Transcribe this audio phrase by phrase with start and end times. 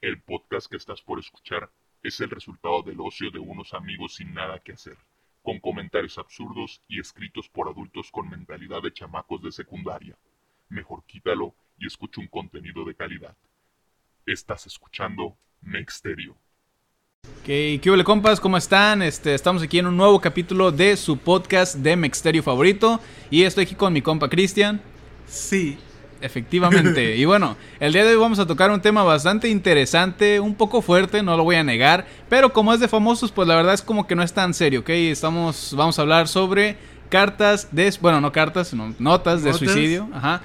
[0.00, 1.68] El podcast que estás por escuchar
[2.04, 4.96] es el resultado del ocio de unos amigos sin nada que hacer,
[5.42, 10.16] con comentarios absurdos y escritos por adultos con mentalidad de chamacos de secundaria.
[10.68, 13.36] Mejor quítalo y escucha un contenido de calidad.
[14.24, 16.36] Estás escuchando Mexterio.
[17.44, 18.38] ¿Qué, qué huele, compas?
[18.38, 19.02] ¿Cómo están?
[19.02, 23.00] Este, estamos aquí en un nuevo capítulo de su podcast de Mexterio favorito.
[23.30, 24.80] Y estoy aquí con mi compa Cristian.
[25.26, 25.76] Sí.
[26.20, 27.16] Efectivamente.
[27.16, 30.82] y bueno, el día de hoy vamos a tocar un tema bastante interesante, un poco
[30.82, 32.06] fuerte, no lo voy a negar.
[32.28, 34.80] Pero como es de famosos, pues la verdad es como que no es tan serio,
[34.80, 34.90] ¿ok?
[34.90, 36.76] Estamos, vamos a hablar sobre
[37.08, 37.92] cartas de...
[38.00, 39.58] Bueno, no cartas, sino notas de ¿Notas?
[39.58, 40.08] suicidio.
[40.12, 40.42] Ajá.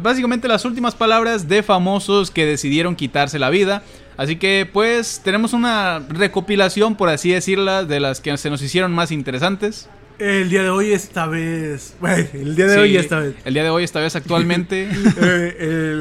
[0.00, 3.82] Básicamente las últimas palabras de famosos que decidieron quitarse la vida.
[4.16, 8.92] Así que pues tenemos una recopilación, por así decirla, de las que se nos hicieron
[8.92, 9.88] más interesantes.
[10.20, 11.94] El día de hoy esta vez.
[12.00, 13.34] Bueno, el día de Sí, hoy esta vez.
[13.44, 14.88] El día de hoy, esta vez actualmente.
[15.22, 15.56] Eh,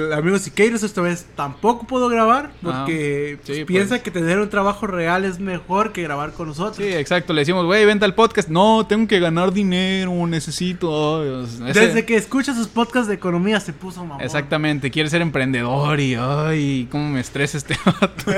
[0.07, 4.01] el amigo Siqueiros esta vez tampoco puedo grabar porque Ah, sí, pues, piensa pues.
[4.03, 6.77] que tener un trabajo real es mejor que grabar con nosotros.
[6.77, 7.33] Sí, exacto.
[7.33, 8.49] Le decimos, güey, vente al podcast.
[8.49, 11.43] No, tengo que ganar dinero, necesito.
[11.45, 14.21] ese- Desde que escucha sus podcasts de economía se puso mamón.
[14.23, 18.31] Exactamente, quiere ser emprendedor y ay, cómo me estresa este vato.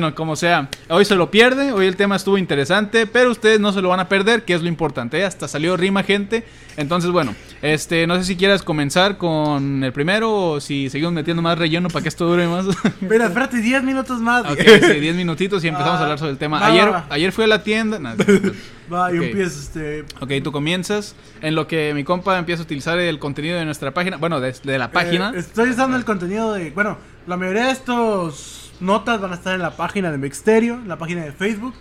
[0.00, 3.70] Bueno, como sea, hoy se lo pierde, hoy el tema estuvo interesante, pero ustedes no
[3.72, 5.18] se lo van a perder, que es lo importante.
[5.18, 5.24] ¿eh?
[5.24, 6.42] Hasta salió rima, gente.
[6.78, 11.42] Entonces, bueno, este, no sé si quieras comenzar con el primero o si seguimos metiendo
[11.42, 12.64] más relleno para que esto dure más.
[13.08, 14.50] Pero espérate 10 minutos más.
[14.50, 16.58] ok, sí, 10 minutitos y empezamos a hablar sobre el tema.
[16.60, 17.98] Va, Ayer, va, ayer fui a la tienda.
[17.98, 18.14] no,
[18.92, 19.24] Va, y Ok.
[19.24, 20.04] empiezo este.
[20.20, 21.14] Ok, tú comienzas.
[21.42, 24.16] En lo que mi compa empieza a utilizar el contenido de nuestra página.
[24.16, 25.32] Bueno, de, de la página.
[25.34, 26.70] eh, estoy usando el contenido de.
[26.70, 30.88] Bueno, la mayoría de estos notas van a estar en la página de Mexterio, en
[30.88, 31.74] la página de Facebook.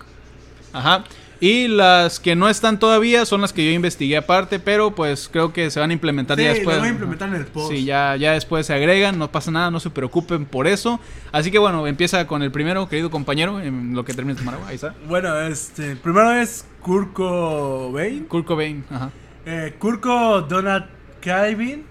[0.74, 1.04] Ajá.
[1.42, 5.54] Y las que no están todavía son las que yo investigué aparte, pero pues creo
[5.54, 6.78] que se van a implementar Sí, ya después.
[6.80, 7.72] voy a implementar en el post.
[7.72, 11.00] Sí, ya, ya después se agregan, no pasa nada, no se preocupen por eso.
[11.32, 14.56] Así que bueno, empieza con el primero, querido compañero, en lo que termine de tomar
[14.56, 14.68] agua.
[14.68, 14.94] Ahí está.
[15.08, 18.26] Bueno, este, primero es Kurko Bain.
[18.26, 19.10] Kurt Cobain, ajá.
[19.46, 20.88] Eh, Kurko Donald
[21.22, 21.86] Calvin.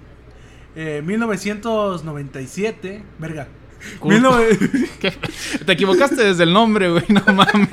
[0.77, 3.03] Eh, 1997.
[3.19, 3.49] Verga.
[3.99, 4.39] Kurko.
[4.39, 5.11] 19 ¿Qué?
[5.65, 7.69] Te equivocaste desde el nombre, güey, no mames.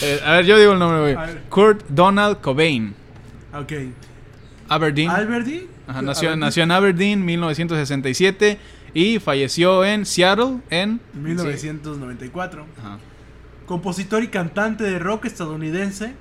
[0.00, 1.28] Eh, a ver, yo digo el nombre, güey.
[1.48, 2.94] Kurt Donald Cobain,
[3.52, 3.72] ok.
[4.68, 5.10] Aberdeen.
[5.10, 5.68] Alberti.
[5.86, 8.58] Ajá, nació, Aberdeen, nació en Aberdeen 1967
[8.94, 12.66] y falleció en Seattle en 1994.
[12.78, 12.98] Ajá.
[13.66, 16.14] Compositor y cantante de rock estadounidense.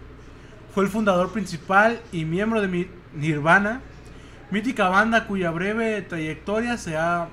[0.74, 3.82] Fue el fundador principal y miembro de Nirvana.
[4.52, 7.30] Mítica banda cuya breve trayectoria se ha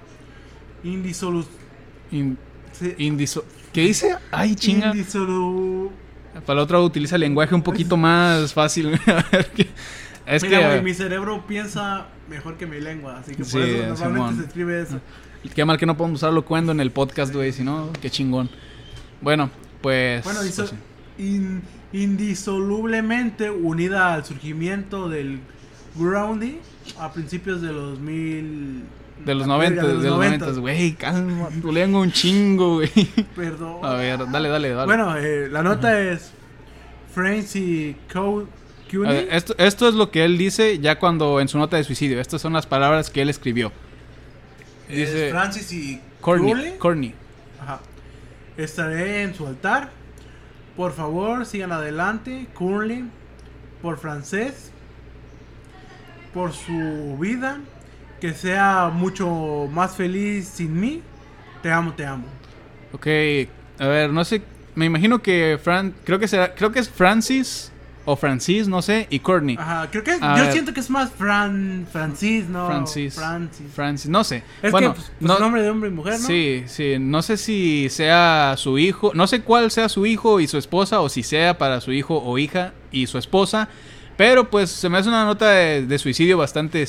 [0.85, 1.45] indisolu...
[2.11, 2.39] In-
[2.99, 4.17] indiso- ¿Qué dice?
[4.31, 4.93] Ay, chinga.
[4.93, 5.91] indisolu-
[6.47, 8.95] Para la otra utiliza lenguaje un poquito más fácil.
[9.07, 9.69] A ver, ¿qué?
[10.27, 13.63] es Mira, que güey, mi cerebro piensa mejor que mi lengua, así que Sí, por
[13.63, 14.37] eso normalmente Simón.
[14.37, 15.01] se escribe eso.
[15.55, 18.51] qué mal que no podemos usarlo cuando en el podcast, güey, si no, qué chingón.
[19.21, 19.51] Bueno,
[19.81, 20.77] pues Bueno, pues sí.
[21.19, 21.63] in-
[21.93, 25.41] indisolublemente unida al surgimiento del
[25.97, 26.59] grounding
[26.99, 28.83] a principios de los mil...
[29.25, 32.91] de los la 90, verga, de los 90, güey, calma, tu lengua un chingo, güey.
[33.37, 33.85] Perdón.
[33.85, 34.87] A ver, dale, dale, dale.
[34.87, 36.31] Bueno, eh, la nota es
[37.15, 39.13] Francie Co- A Cooney.
[39.15, 42.21] ver, esto, esto es lo que él dice ya cuando en su nota de suicidio.
[42.21, 43.73] Estas son las palabras que él escribió.
[44.89, 46.73] Es Dice Francis y Corny.
[46.79, 47.15] Corny.
[47.61, 47.81] Ajá.
[48.57, 49.91] Estaré en su altar.
[50.77, 52.47] Por favor, sigan adelante.
[52.55, 53.05] Curly.
[53.83, 54.71] Por francés.
[56.33, 57.59] Por su vida.
[58.21, 61.03] Que sea mucho más feliz sin mí.
[61.63, 62.25] Te amo, te amo.
[62.93, 63.07] Ok,
[63.79, 64.43] a ver, no sé,
[64.75, 67.71] me imagino que Fran, creo que será, creo que es Francis
[68.07, 69.57] o Francis, no sé, y Courtney.
[69.61, 70.53] Ajá, creo que es- yo ver.
[70.53, 72.67] siento que es más Fran, Francis, ¿no?
[72.67, 73.15] Francis.
[73.15, 73.67] Francis.
[73.75, 74.43] Francis, no sé.
[74.63, 76.27] Es bueno, que pues, pues, no, nombre de hombre y mujer, ¿no?
[76.27, 80.47] sí, sí, no sé si sea su hijo, no sé cuál sea su hijo y
[80.49, 83.69] su esposa o si sea para su hijo o hija y su esposa,
[84.17, 86.87] pero pues se me hace una nota de, de suicidio bastante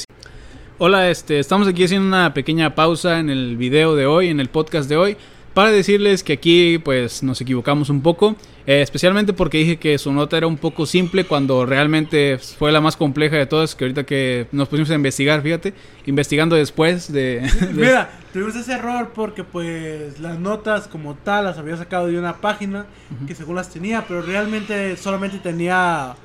[0.82, 4.48] Hola, este, estamos aquí haciendo una pequeña pausa en el video de hoy, en el
[4.48, 5.18] podcast de hoy,
[5.54, 10.14] para decirles que aquí pues nos equivocamos un poco, eh, especialmente porque dije que su
[10.14, 14.06] nota era un poco simple cuando realmente fue la más compleja de todas, que ahorita
[14.06, 15.74] que nos pusimos a investigar, fíjate,
[16.06, 17.42] investigando después de...
[17.62, 22.18] de- Mira, tuvimos ese error porque pues las notas como tal las había sacado de
[22.18, 22.86] una página
[23.28, 26.16] que según las tenía, pero realmente solamente tenía...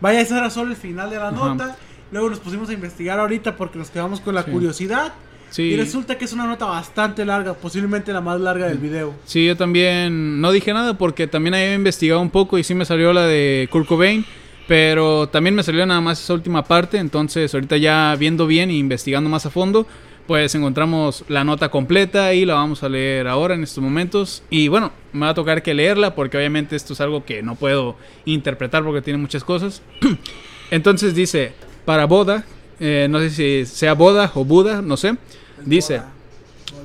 [0.00, 1.36] Vaya, eso era solo el final de la Ajá.
[1.54, 1.76] nota.
[2.12, 4.50] Luego nos pusimos a investigar ahorita porque nos quedamos con la Sí.
[4.50, 5.12] curiosidad.
[5.50, 5.62] Sí.
[5.64, 9.14] Y resulta que es una nota bastante larga, posiblemente la más larga del video.
[9.24, 12.84] Sí, yo también no dije nada porque también había investigado un poco y sí me
[12.86, 14.24] salió la de Kurt Cobain,
[14.66, 18.74] pero también me salió nada más esa última parte, entonces ahorita ya viendo bien e
[18.74, 19.86] investigando más a fondo,
[20.26, 24.42] pues encontramos la nota completa y la vamos a leer ahora en estos momentos.
[24.48, 27.56] Y bueno, me va a tocar que leerla porque obviamente esto es algo que no
[27.56, 29.82] puedo interpretar porque tiene muchas cosas.
[30.70, 31.52] Entonces dice,
[31.84, 32.44] para boda,
[32.80, 35.16] eh, no sé si sea boda o Buda, no sé.
[35.64, 36.02] Dice,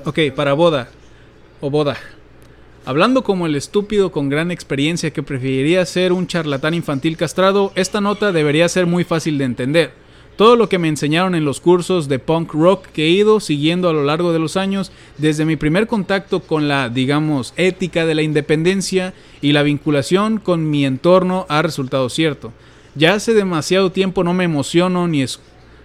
[0.06, 0.90] ok, para boda
[1.60, 1.98] o boda.
[2.86, 8.00] Hablando como el estúpido con gran experiencia que preferiría ser un charlatán infantil castrado, esta
[8.00, 9.92] nota debería ser muy fácil de entender.
[10.38, 13.90] Todo lo que me enseñaron en los cursos de punk rock que he ido siguiendo
[13.90, 18.14] a lo largo de los años, desde mi primer contacto con la, digamos, ética de
[18.14, 22.54] la independencia y la vinculación con mi entorno ha resultado cierto.
[22.98, 25.40] Ya hace demasiado tiempo no me emociono ni es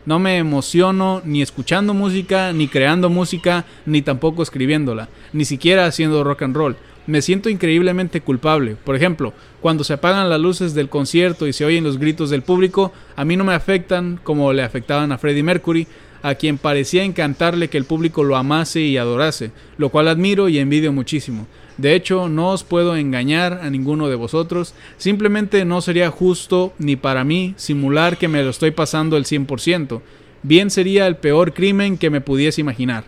[0.06, 6.24] no me emociono ni escuchando música, ni creando música, ni tampoco escribiéndola, ni siquiera haciendo
[6.24, 6.76] rock and roll.
[7.06, 8.76] Me siento increíblemente culpable.
[8.82, 12.42] Por ejemplo, cuando se apagan las luces del concierto y se oyen los gritos del
[12.42, 15.86] público, a mí no me afectan como le afectaban a Freddie Mercury,
[16.22, 20.58] a quien parecía encantarle que el público lo amase y adorase, lo cual admiro y
[20.58, 21.46] envidio muchísimo.
[21.78, 26.96] De hecho, no os puedo engañar a ninguno de vosotros, simplemente no sería justo ni
[26.96, 30.00] para mí simular que me lo estoy pasando el 100%,
[30.42, 33.04] bien sería el peor crimen que me pudiese imaginar.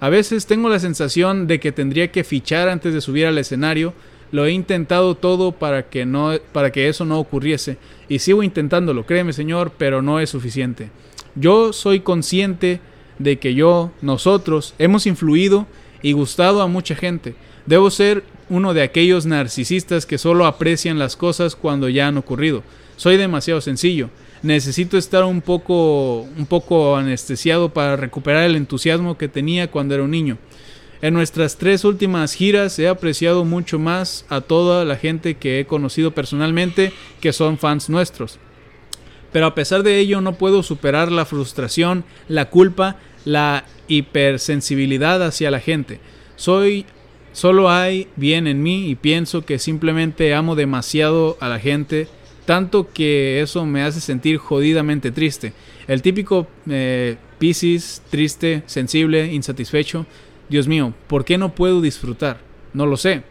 [0.00, 3.92] A veces tengo la sensación de que tendría que fichar antes de subir al escenario,
[4.32, 7.78] lo he intentado todo para que no para que eso no ocurriese
[8.08, 10.90] y sigo intentándolo, créeme, señor, pero no es suficiente.
[11.34, 12.80] Yo soy consciente
[13.18, 15.66] de que yo, nosotros, hemos influido
[16.02, 17.34] y gustado a mucha gente.
[17.66, 22.62] Debo ser uno de aquellos narcisistas que solo aprecian las cosas cuando ya han ocurrido.
[22.96, 24.10] Soy demasiado sencillo.
[24.42, 30.02] Necesito estar un poco, un poco anestesiado para recuperar el entusiasmo que tenía cuando era
[30.02, 30.38] un niño.
[31.02, 35.66] En nuestras tres últimas giras he apreciado mucho más a toda la gente que he
[35.66, 38.38] conocido personalmente que son fans nuestros.
[39.32, 45.50] Pero a pesar de ello no puedo superar la frustración, la culpa, la hipersensibilidad hacia
[45.50, 46.00] la gente.
[46.36, 46.84] Soy
[47.32, 52.08] solo hay bien en mí y pienso que simplemente amo demasiado a la gente,
[52.44, 55.52] tanto que eso me hace sentir jodidamente triste.
[55.86, 60.06] El típico eh, Piscis, triste, sensible, insatisfecho.
[60.48, 62.38] Dios mío, ¿por qué no puedo disfrutar?
[62.74, 63.22] No lo sé.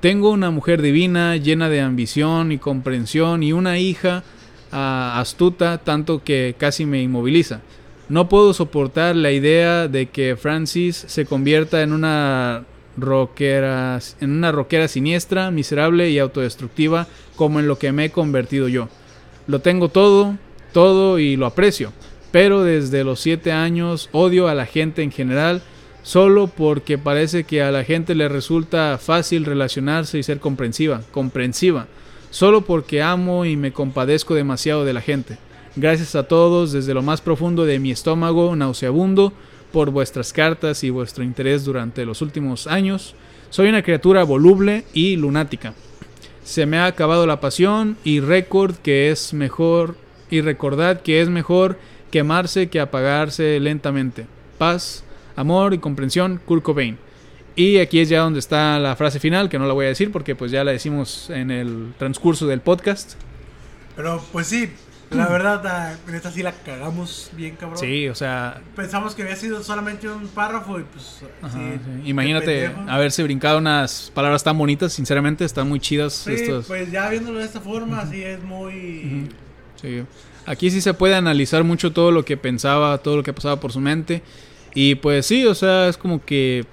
[0.00, 4.22] Tengo una mujer divina, llena de ambición y comprensión, y una hija
[4.70, 7.62] ah, astuta, tanto que casi me inmoviliza.
[8.08, 12.64] No puedo soportar la idea de que Francis se convierta en una
[13.00, 17.06] rockera, en una rockera siniestra, miserable y autodestructiva,
[17.36, 18.88] como en lo que me he convertido yo.
[19.46, 20.36] Lo tengo todo,
[20.72, 21.92] todo y lo aprecio,
[22.30, 25.62] pero desde los siete años odio a la gente en general,
[26.02, 31.86] solo porque parece que a la gente le resulta fácil relacionarse y ser comprensiva, comprensiva,
[32.30, 35.38] solo porque amo y me compadezco demasiado de la gente.
[35.76, 39.32] Gracias a todos desde lo más profundo de mi estómago nauseabundo
[39.72, 43.14] por vuestras cartas y vuestro interés durante los últimos años.
[43.50, 45.74] Soy una criatura voluble y lunática.
[46.44, 49.96] Se me ha acabado la pasión y récord que es mejor
[50.30, 51.78] y recordad que es mejor
[52.10, 54.26] quemarse que apagarse lentamente.
[54.56, 55.04] Paz,
[55.36, 56.98] amor y comprensión, Kurt Cobain.
[57.54, 60.12] Y aquí es ya donde está la frase final, que no la voy a decir
[60.12, 63.14] porque pues ya la decimos en el transcurso del podcast.
[63.96, 64.70] Pero pues sí,
[65.10, 67.78] la verdad, ah, en esta sí la cagamos bien, cabrón.
[67.78, 71.22] Sí, o sea, Pensamos que había sido solamente un párrafo y pues.
[71.42, 76.66] Ajá, sí, Imagínate haberse brincado unas palabras tan bonitas, sinceramente, están muy chidas Sí, estos.
[76.66, 79.28] pues ya viéndolo de esta forma, sí es muy.
[79.80, 80.02] Sí.
[80.46, 83.72] Aquí sí se puede analizar mucho todo lo que pensaba, todo lo que pasaba por
[83.72, 84.22] su mente.
[84.74, 86.64] Y pues sí, o sea, es como que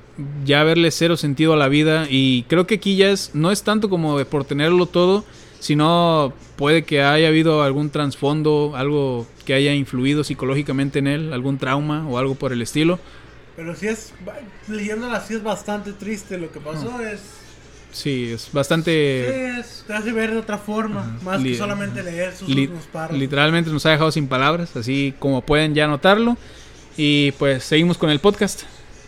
[0.45, 2.07] ya verle cero sentido a la vida.
[2.09, 5.25] Y creo que aquí ya es, no es tanto como de por tenerlo todo,
[5.65, 11.57] sino puede que haya habido algún trasfondo, algo que haya influido psicológicamente en él, algún
[11.57, 12.99] trauma o algo por el estilo.
[13.55, 14.13] Pero sí es.
[14.67, 17.01] Leyéndola sí es bastante triste lo que pasó.
[17.01, 17.19] Es.
[17.91, 18.91] Sí, es bastante...
[19.55, 21.17] sí, es- te hace ver de otra forma.
[21.23, 23.17] Más que solamente leer sus Li- últimos párrafos.
[23.17, 26.37] literalmente nos ha dejado sin palabras, así como pueden ya notarlo.
[26.97, 28.63] Y pues seguimos con el podcast.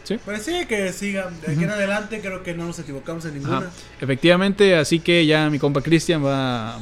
[0.07, 0.19] ¿Sí?
[0.23, 1.39] Pues sí, que sigan.
[1.41, 3.57] De aquí en adelante creo que no nos equivocamos en ninguna.
[3.57, 3.69] Ajá.
[4.01, 6.75] Efectivamente, así que ya mi compa Cristian va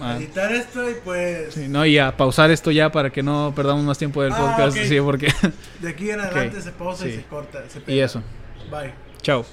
[0.00, 1.52] a, Editar esto y pues.
[1.54, 4.36] sí, no, y a pausar esto ya para que no perdamos más tiempo del Ah,
[4.56, 4.76] podcast.
[4.78, 4.84] ok.
[4.84, 5.32] Sí, porque...
[5.80, 7.16] De aquí en adelante Ok, se pausa y sí.
[7.16, 7.58] se corta.
[7.68, 8.22] Se y eso.
[8.70, 8.92] Bye.
[9.20, 9.44] Chao.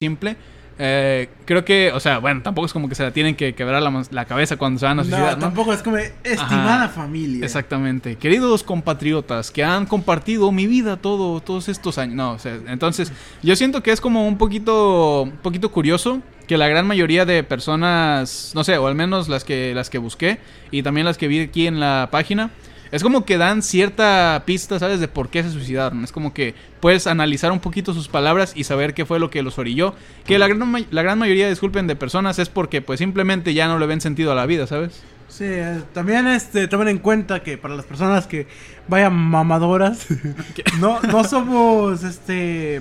[0.00, 0.36] Simple.
[0.78, 3.80] Eh, creo que, o sea, bueno, tampoco es como que se la tienen que quebrar
[3.80, 5.38] la, la cabeza cuando se van a suicidar, ¿no?
[5.38, 6.88] tampoco es como estimada Ajá.
[6.88, 7.44] familia.
[7.44, 8.16] Exactamente.
[8.16, 12.16] Queridos compatriotas que han compartido mi vida todo, todos estos años.
[12.16, 13.12] No, o sea, entonces
[13.42, 17.42] yo siento que es como un poquito, un poquito curioso que la gran mayoría de
[17.42, 20.38] personas, no sé, o al menos las que, las que busqué
[20.70, 22.50] y también las que vi aquí en la página,
[22.94, 25.00] es como que dan cierta pista, ¿sabes?
[25.00, 26.04] De por qué se suicidaron.
[26.04, 29.42] Es como que puedes analizar un poquito sus palabras y saber qué fue lo que
[29.42, 29.96] los orilló.
[30.24, 33.80] Que la gran, la gran mayoría, disculpen, de personas es porque pues simplemente ya no
[33.80, 35.02] le ven sentido a la vida, ¿sabes?
[35.28, 38.46] Sí, eh, también este, tomen en cuenta que para las personas que
[38.86, 40.06] vayan mamadoras,
[40.78, 42.80] no, no somos este,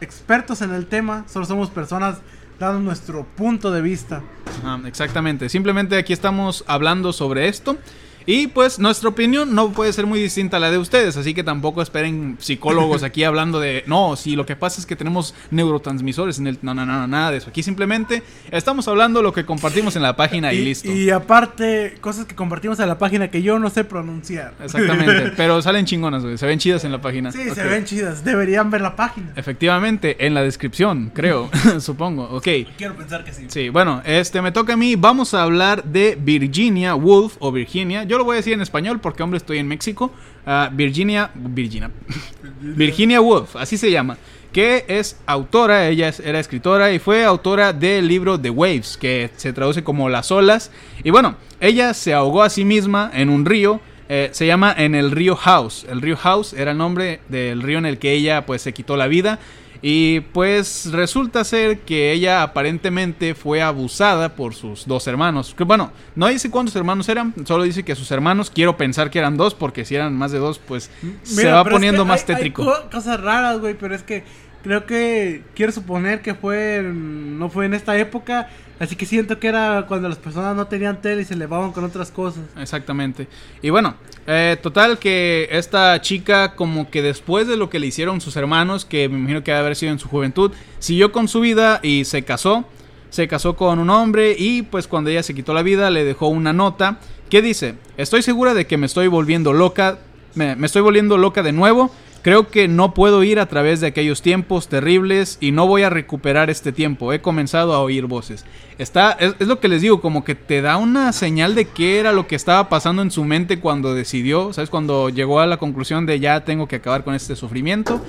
[0.00, 2.18] expertos en el tema, solo somos personas
[2.58, 4.22] dando nuestro punto de vista.
[4.64, 5.48] Ajá, exactamente.
[5.48, 7.78] Simplemente aquí estamos hablando sobre esto.
[8.26, 11.42] Y pues nuestra opinión no puede ser muy distinta a la de ustedes, así que
[11.42, 16.38] tampoco esperen psicólogos aquí hablando de, no, si lo que pasa es que tenemos neurotransmisores
[16.38, 16.58] en el...
[16.62, 17.50] No, no, no, nada de eso.
[17.50, 20.90] Aquí simplemente estamos hablando lo que compartimos en la página y, listo.
[20.90, 24.54] Y aparte, cosas que compartimos en la página que yo no sé pronunciar.
[24.62, 27.32] Exactamente, pero salen chingonas, güey, se ven chidas en la página.
[27.32, 28.24] Sí, se ven chidas.
[28.24, 29.32] Deberían ver la página.
[29.36, 31.50] Efectivamente, en la descripción, creo,
[31.80, 32.24] supongo.
[32.24, 32.48] Ok.
[32.76, 33.46] Quiero pensar que sí.
[33.48, 34.96] Sí, bueno, este me toca a mí.
[34.96, 38.04] Vamos a hablar de Virginia Woolf o Virginia.
[38.12, 40.12] Yo lo voy a decir en español porque, hombre, estoy en México.
[40.44, 41.90] Ah, Virginia, Virginia,
[42.60, 44.18] Virginia Woolf, así se llama.
[44.52, 49.30] Que es autora, ella es- era escritora y fue autora del libro The Waves, que
[49.36, 50.70] se traduce como Las olas.
[51.02, 53.80] Y bueno, ella se ahogó a sí misma en un río.
[54.10, 55.86] eh, se llama en el río House.
[55.88, 58.98] El río House era el nombre del río en el que ella pues se quitó
[58.98, 59.38] la vida.
[59.84, 65.54] Y pues resulta ser que ella aparentemente fue abusada por sus dos hermanos.
[65.58, 69.18] Que bueno, no dice cuántos hermanos eran, solo dice que sus hermanos, quiero pensar que
[69.18, 70.88] eran dos, porque si eran más de dos, pues
[71.24, 72.62] se va es poniendo que más hay- tétrico.
[72.72, 74.22] Hay cosas raras, güey, pero es que
[74.62, 78.48] creo que quiero suponer que fue no fue en esta época,
[78.82, 81.84] así que siento que era cuando las personas no tenían tele y se elevaban con
[81.84, 82.42] otras cosas.
[82.58, 83.28] Exactamente.
[83.62, 83.94] Y bueno,
[84.26, 88.84] eh, total que esta chica como que después de lo que le hicieron sus hermanos,
[88.84, 92.04] que me imagino que debe haber sido en su juventud, siguió con su vida y
[92.04, 92.64] se casó.
[93.10, 96.28] Se casó con un hombre y pues cuando ella se quitó la vida le dejó
[96.28, 96.98] una nota
[97.28, 99.98] que dice, estoy segura de que me estoy volviendo loca,
[100.34, 101.92] me, me estoy volviendo loca de nuevo.
[102.22, 105.90] Creo que no puedo ir a través de aquellos tiempos terribles y no voy a
[105.90, 107.12] recuperar este tiempo.
[107.12, 108.44] He comenzado a oír voces.
[108.78, 111.98] Está, es, es lo que les digo, como que te da una señal de qué
[111.98, 114.70] era lo que estaba pasando en su mente cuando decidió, ¿sabes?
[114.70, 118.00] Cuando llegó a la conclusión de ya tengo que acabar con este sufrimiento.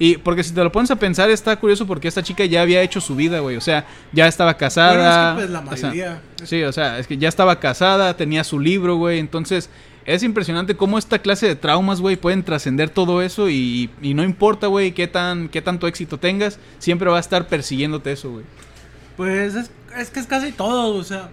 [0.00, 2.80] Y porque si te lo pones a pensar, está curioso porque esta chica ya había
[2.80, 3.56] hecho su vida, güey.
[3.56, 5.34] O sea, ya estaba casada.
[5.34, 6.22] Bueno, es que, pues, la o sea, mayoría.
[6.42, 9.18] sí, o sea, es que ya estaba casada, tenía su libro, güey.
[9.18, 9.68] Entonces,
[10.04, 13.48] es impresionante cómo esta clase de traumas, güey, pueden trascender todo eso.
[13.48, 17.48] Y, y no importa, güey, qué, tan, qué tanto éxito tengas, siempre va a estar
[17.48, 18.44] persiguiéndote eso, güey.
[19.16, 21.30] Pues es, es que es casi todo, o sea,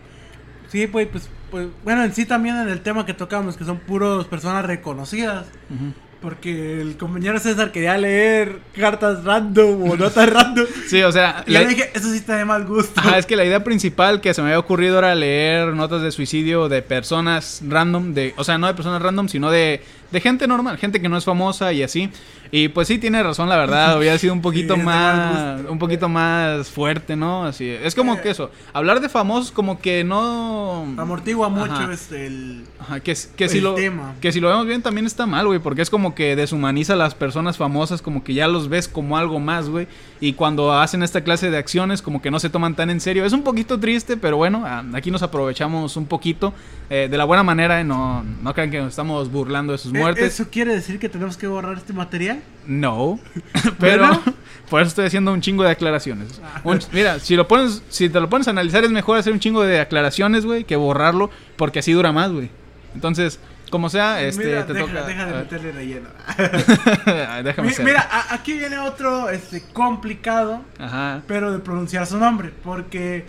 [0.70, 3.80] sí, pues, pues, pues, bueno, en sí también en el tema que tocamos, que son
[3.80, 5.46] puros personas reconocidas.
[5.70, 5.94] Ujú.
[6.22, 10.66] Porque el compañero César quería leer cartas random o notas random.
[10.88, 13.00] Sí, o sea, Y yo la- dije, eso sí está de mal gusto.
[13.00, 16.12] Ajá, es que la idea principal que se me había ocurrido era leer notas de
[16.12, 20.48] suicidio de personas random, de, o sea, no de personas random, sino de, de gente
[20.48, 22.10] normal, gente que no es famosa y así.
[22.50, 25.80] Y pues sí tiene razón, la verdad, hubiera sido un poquito Sí, es más, un
[25.80, 27.46] poquito más fuerte, ¿no?
[27.46, 31.94] Así, es como que eso, hablar de famosos como que no Amortigua mucho Ajá.
[31.94, 32.64] este, el...
[32.80, 34.16] Ajá, que, que, si el lo, tema.
[34.22, 36.96] que si lo vemos bien también está mal, güey, porque es como que deshumaniza a
[36.96, 39.88] las personas famosas, como que ya los ves como algo más, güey,
[40.20, 43.26] y cuando hacen esta clase de acciones como que no se toman tan en serio.
[43.26, 46.54] Es un poquito triste, pero bueno, ah, aquí nos aprovechamos un poquito
[46.90, 49.92] eh, de la buena manera, y no, no crean que nos estamos burlando de sus
[49.94, 50.34] Eh, muertes.
[50.34, 52.42] ¿Eso quiere decir que tenemos que borrar este material?
[52.66, 53.20] No,
[53.80, 54.24] pero Bueno.
[54.70, 56.40] por eso estoy haciendo un chingo de aclaraciones.
[56.64, 59.40] Un- mira, si lo pones, si te lo pones a analizar es mejor hacer un
[59.40, 62.50] chingo de aclaraciones, güey, que borrarlo, porque así dura más, güey.
[62.96, 63.40] Entonces,
[63.70, 65.06] como sea, este, Mira, te deja, toca.
[65.06, 66.10] deja de meterle relleno.
[67.44, 67.74] Déjame.
[67.84, 71.22] Mira, a- aquí viene otro este, complicado, Ajá.
[71.28, 73.26] pero de pronunciar su nombre, porque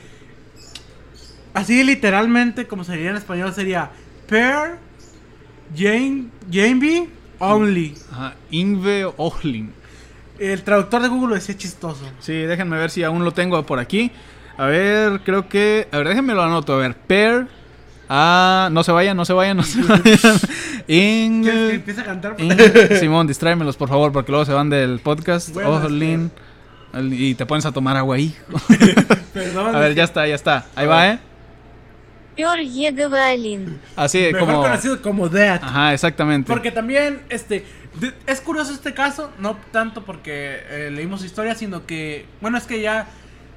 [1.54, 3.90] así literalmente, como se diría en español, sería
[4.28, 4.76] Per
[5.76, 7.08] Jane, Jamie
[7.38, 7.94] Only.
[8.12, 8.34] Ajá.
[8.50, 9.72] Ingve Ohlin.
[10.38, 12.04] El traductor de Google lo decía chistoso.
[12.20, 14.10] Sí, déjenme ver si aún lo tengo por aquí.
[14.56, 15.88] A ver, creo que.
[15.92, 16.74] A ver, déjenme lo anoto.
[16.74, 17.46] A ver, Per.
[18.08, 20.18] Ah, no se vayan, no se vayan, no se vayan.
[20.86, 21.42] Ing.
[21.42, 22.36] ¿Quieres que empiece a cantar?
[22.38, 25.54] Ing- Simón, distráemelos, por favor, porque luego se van del podcast.
[25.56, 26.30] Ohlin.
[27.10, 28.34] Y te pones a tomar agua ahí.
[29.34, 29.76] Perdón.
[29.76, 30.66] A ver, ya está, ya está.
[30.74, 31.18] Ahí va, ¿eh?
[32.38, 32.58] peor
[33.96, 34.62] Así Mejor como.
[34.62, 35.60] conocido como Dead.
[35.60, 36.46] Ajá, exactamente.
[36.46, 37.64] Porque también, este.
[38.26, 42.26] Es curioso este caso, no tanto porque eh, leímos historia, sino que.
[42.40, 43.08] Bueno, es que ya.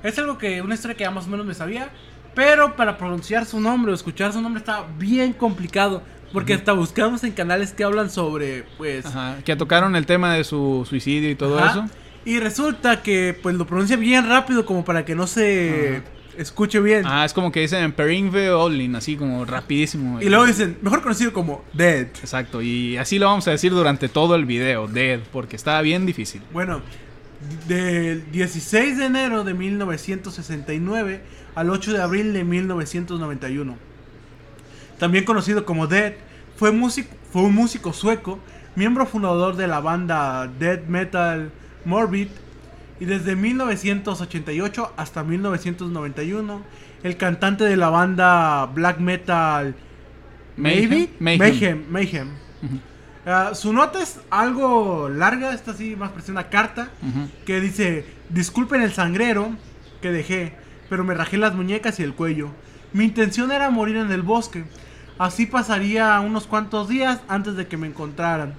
[0.03, 0.61] Es algo que.
[0.61, 1.89] Una historia que ya más o menos me sabía.
[2.33, 6.01] Pero para pronunciar su nombre o escuchar su nombre estaba bien complicado.
[6.33, 9.05] Porque hasta buscamos en canales que hablan sobre, pues...
[9.05, 11.71] Ajá, que tocaron el tema de su suicidio y todo Ajá.
[11.71, 11.85] eso.
[12.23, 15.97] Y resulta que, pues, lo pronuncia bien rápido como para que no se...
[15.97, 16.20] Ajá.
[16.37, 17.05] Escuche bien.
[17.05, 20.21] Ah, es como que dicen Peringve Olin, así como rapidísimo.
[20.21, 22.07] Y luego dicen, mejor conocido como Dead.
[22.07, 26.05] Exacto, y así lo vamos a decir durante todo el video, Dead, porque está bien
[26.05, 26.41] difícil.
[26.51, 26.81] Bueno,
[27.67, 31.21] del 16 de enero de 1969
[31.55, 33.75] al 8 de abril de 1991.
[34.99, 36.13] También conocido como Dead,
[36.55, 38.39] fue, músico, fue un músico sueco,
[38.75, 41.51] miembro fundador de la banda Dead Metal
[41.85, 42.27] Morbid,
[43.01, 46.61] y desde 1988 hasta 1991,
[47.01, 49.73] el cantante de la banda Black Metal
[50.55, 51.39] Maybe Mayhem.
[51.39, 51.85] Mayhem.
[51.89, 52.27] Mayhem.
[53.25, 56.89] Ah, su nota es algo larga, esta sí más parece una carta
[57.43, 59.49] que dice, disculpen el sangrero
[59.99, 60.53] que dejé,
[60.87, 62.49] pero me rajé las muñecas y el cuello.
[62.93, 64.63] Mi intención era morir en el bosque.
[65.17, 68.53] Así pasaría unos cuantos días antes de que me encontraran.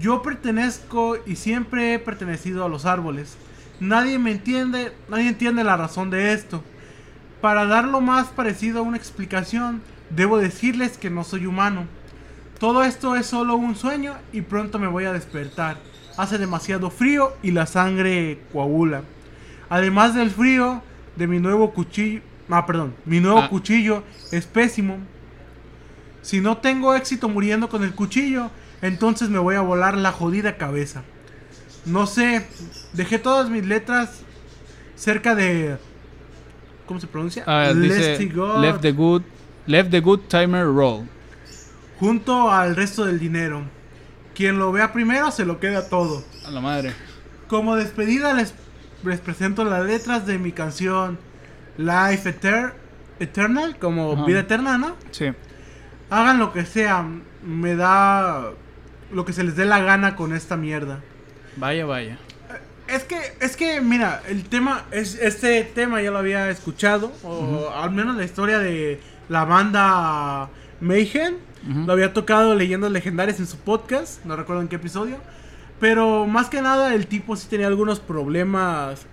[0.00, 3.36] Yo pertenezco y siempre he pertenecido a los árboles.
[3.80, 6.62] Nadie me entiende, nadie entiende la razón de esto.
[7.40, 11.86] Para dar lo más parecido a una explicación, debo decirles que no soy humano.
[12.58, 15.78] Todo esto es solo un sueño y pronto me voy a despertar.
[16.18, 19.02] Hace demasiado frío y la sangre coagula.
[19.70, 20.82] Además del frío
[21.16, 22.20] de mi nuevo cuchillo,
[22.50, 23.48] ah, perdón, mi nuevo Ah.
[23.48, 24.98] cuchillo es pésimo.
[26.20, 28.50] Si no tengo éxito muriendo con el cuchillo,
[28.82, 31.02] entonces me voy a volar la jodida cabeza.
[31.86, 32.46] No sé,
[32.92, 34.20] dejé todas mis letras
[34.96, 35.76] cerca de
[36.86, 37.44] ¿cómo se pronuncia?
[37.46, 38.18] Ah, dice,
[38.60, 39.22] left the good,
[39.66, 41.06] left the good timer roll.
[41.98, 43.62] junto al resto del dinero.
[44.34, 46.24] Quien lo vea primero se lo queda todo.
[46.46, 46.92] A la madre.
[47.48, 48.54] Como despedida les,
[49.04, 51.18] les presento las letras de mi canción
[51.76, 52.72] Life Eter-
[53.18, 54.96] Eternal, como vida eterna, ¿no?
[55.10, 55.26] Sí.
[56.08, 57.04] Hagan lo que sea,
[57.44, 58.50] me da
[59.12, 61.00] lo que se les dé la gana con esta mierda.
[61.60, 62.18] Vaya, vaya.
[62.88, 67.70] Es que, es que, mira, el tema, es, este tema ya lo había escuchado, o
[67.72, 70.48] al menos la historia de la banda
[70.80, 71.34] Mayhem,
[71.86, 75.18] lo había tocado leyendas legendarias en su podcast, no recuerdo en qué episodio,
[75.78, 79.06] pero más que nada el tipo sí tenía algunos problemas,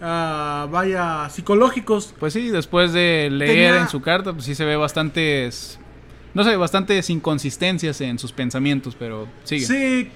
[0.00, 2.14] ah, vaya, psicológicos.
[2.20, 5.80] Pues sí, después de leer Tenía- en su carta, pues sí se ve bastantes,
[6.34, 9.66] no sé, bastantes inconsistencias en sus pensamientos, pero sigue.
[9.66, 10.10] Sí,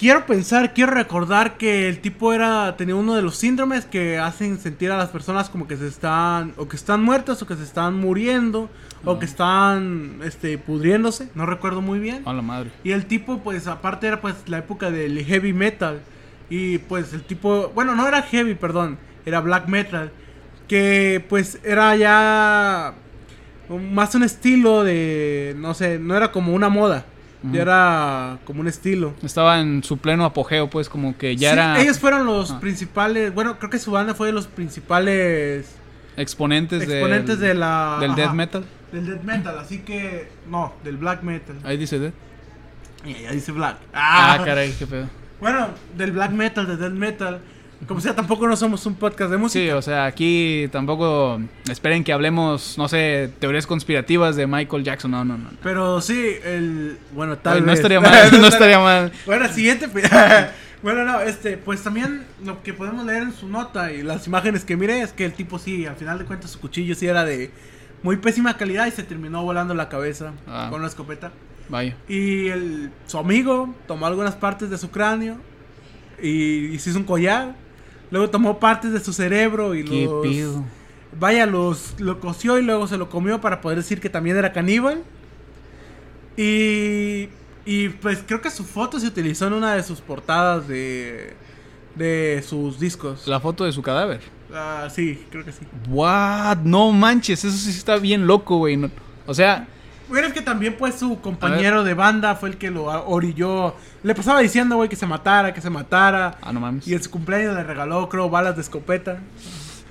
[0.00, 4.58] quiero pensar, quiero recordar que el tipo era tenía uno de los síndromes que hacen
[4.58, 7.64] sentir a las personas como que se están o que están muertas o que se
[7.64, 8.70] están muriendo
[9.04, 9.18] o Ah.
[9.18, 12.22] que están este pudriéndose, no recuerdo muy bien.
[12.24, 12.70] A la madre.
[12.82, 16.00] Y el tipo pues aparte era pues la época del heavy metal
[16.48, 20.10] y pues el tipo, bueno, no era heavy, perdón, era black metal
[20.66, 22.94] que pues era ya
[23.68, 27.04] más un estilo de no sé, no era como una moda.
[27.42, 29.14] Ya era como un estilo.
[29.22, 32.60] Estaba en su pleno apogeo, pues como que ya Sí, era Ellos fueron los Ah.
[32.60, 33.32] principales.
[33.34, 35.74] Bueno, creo que su banda fue de los principales
[36.16, 37.96] exponentes, exponentes del, de la.
[38.00, 38.64] del ajá, death metal.
[38.92, 40.28] Del death metal, así que.
[40.48, 41.56] No, del black metal.
[41.64, 42.14] Ahí dice death.
[43.06, 43.76] Y ya dice black.
[43.94, 45.08] Ah, caray, qué pedo.
[45.40, 47.40] Bueno, del black metal, del death metal.
[47.86, 49.64] Como sea, tampoco no somos un podcast de música.
[49.64, 51.40] Sí, o sea, aquí tampoco
[51.70, 55.10] esperen que hablemos, no sé, teorías conspirativas de Michael Jackson.
[55.10, 55.50] No, no, no.
[55.62, 56.98] Pero sí, el.
[57.12, 57.76] Bueno, tal Ay, no vez.
[57.78, 59.12] estaría mal, no estaría mal.
[59.24, 59.88] Bueno, siguiente.
[59.88, 60.02] pe-
[60.82, 64.64] bueno, no, este, pues también lo que podemos leer en su nota y las imágenes
[64.66, 67.24] que miré es que el tipo sí, al final de cuentas su cuchillo sí era
[67.24, 67.50] de
[68.02, 70.68] muy pésima calidad y se terminó volando la cabeza Ah.
[70.70, 71.32] con una escopeta.
[71.70, 71.96] Vaya.
[72.08, 75.36] Y el, su amigo tomó algunas partes de su cráneo
[76.22, 77.54] y, y se hizo un collar.
[78.10, 80.26] Luego tomó partes de su cerebro y Qué los...
[80.26, 80.64] pedo.
[81.18, 84.52] Vaya, los, lo coció y luego se lo comió para poder decir que también era
[84.52, 85.02] caníbal.
[86.36, 87.28] Y,
[87.64, 91.34] y pues creo que su foto se utilizó en una de sus portadas de,
[91.96, 93.26] de sus discos.
[93.26, 94.20] La foto de su cadáver.
[94.52, 95.60] Ah, sí, creo que sí.
[95.88, 96.58] What?
[96.64, 98.76] No manches, eso sí está bien loco, güey.
[98.76, 98.90] No-
[99.26, 99.68] o sea,
[100.10, 103.74] Bueno, es que también pues su compañero de banda fue el que lo orilló.
[104.02, 106.36] Le pasaba diciendo, güey, que se matara, que se matara.
[106.42, 106.86] ah, no mames.
[106.86, 109.18] Y en su cumpleaños le regaló, creo, balas de escopeta.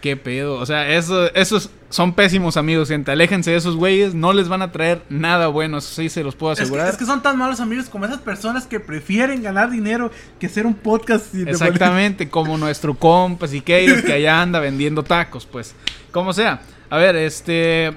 [0.02, 0.56] Qué pedo.
[0.56, 3.12] O sea, eso, esos son pésimos amigos, gente.
[3.12, 4.14] Aléjense de esos güeyes.
[4.14, 5.80] No les van a traer nada bueno.
[5.80, 6.88] Eso sí se los puedo Es que, asegurar.
[6.90, 10.66] es que son tan malos amigos como esas personas que prefieren ganar dinero que hacer
[10.66, 11.36] un podcast.
[11.36, 15.76] y Exactamente, como nuestro compa Siqueiros que allá anda vendiendo tacos, pues.
[16.12, 16.62] Como sea.
[16.90, 17.94] A ver, este.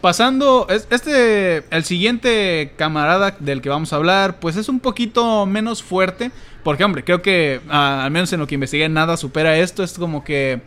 [0.00, 0.66] Pasando.
[0.70, 1.64] es- Este.
[1.70, 6.30] El siguiente camarada del que vamos a hablar, pues es un poquito menos fuerte.
[6.62, 7.60] Porque, hombre, creo que.
[7.68, 9.82] ah, al menos en lo que investigué, nada supera esto.
[9.82, 10.60] Es como que.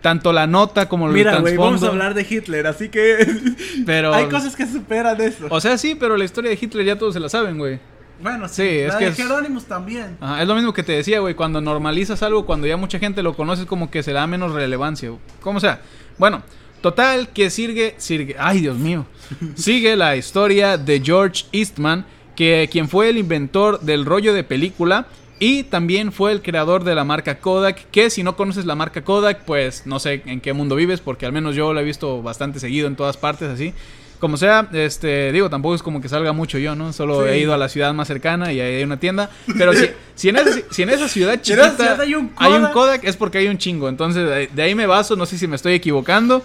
[0.00, 3.24] Tanto la nota como el Mira, güey, vamos a hablar de Hitler, así que
[3.86, 4.12] Pero.
[4.12, 5.46] hay cosas que superan eso.
[5.48, 7.78] O sea, sí, pero la historia de Hitler ya todos se la saben, güey.
[8.20, 10.16] bueno, sí, sí, es la que de es- Jerónimos también.
[10.20, 11.34] Ajá, es lo mismo que te decía, güey.
[11.34, 14.26] Cuando normalizas algo, cuando ya mucha gente lo conoce, es como que se le da
[14.26, 15.08] menos relevancia.
[15.10, 15.20] güey.
[15.40, 15.80] Como sea.
[16.18, 16.42] Bueno,
[16.82, 19.06] Total, que sigue, sigue, ay Dios mío,
[19.54, 22.04] sigue la historia de George Eastman,
[22.36, 25.06] que quien fue el inventor del rollo de película
[25.38, 29.02] y también fue el creador de la marca Kodak, que si no conoces la marca
[29.02, 32.22] Kodak, pues no sé en qué mundo vives, porque al menos yo la he visto
[32.22, 33.72] bastante seguido en todas partes así.
[34.20, 36.92] Como sea, este, digo, tampoco es como que salga mucho yo, ¿no?
[36.92, 37.30] Solo Sí.
[37.30, 39.30] he ido a la ciudad más cercana y ahí hay una tienda.
[39.58, 43.02] Pero si, si, en, esa, si en esa ciudad chiquita hay un hay un Kodak.
[43.02, 43.88] Es porque hay un chingo.
[43.88, 46.40] Entonces, de ahí me baso, no sé si me estoy equivocando.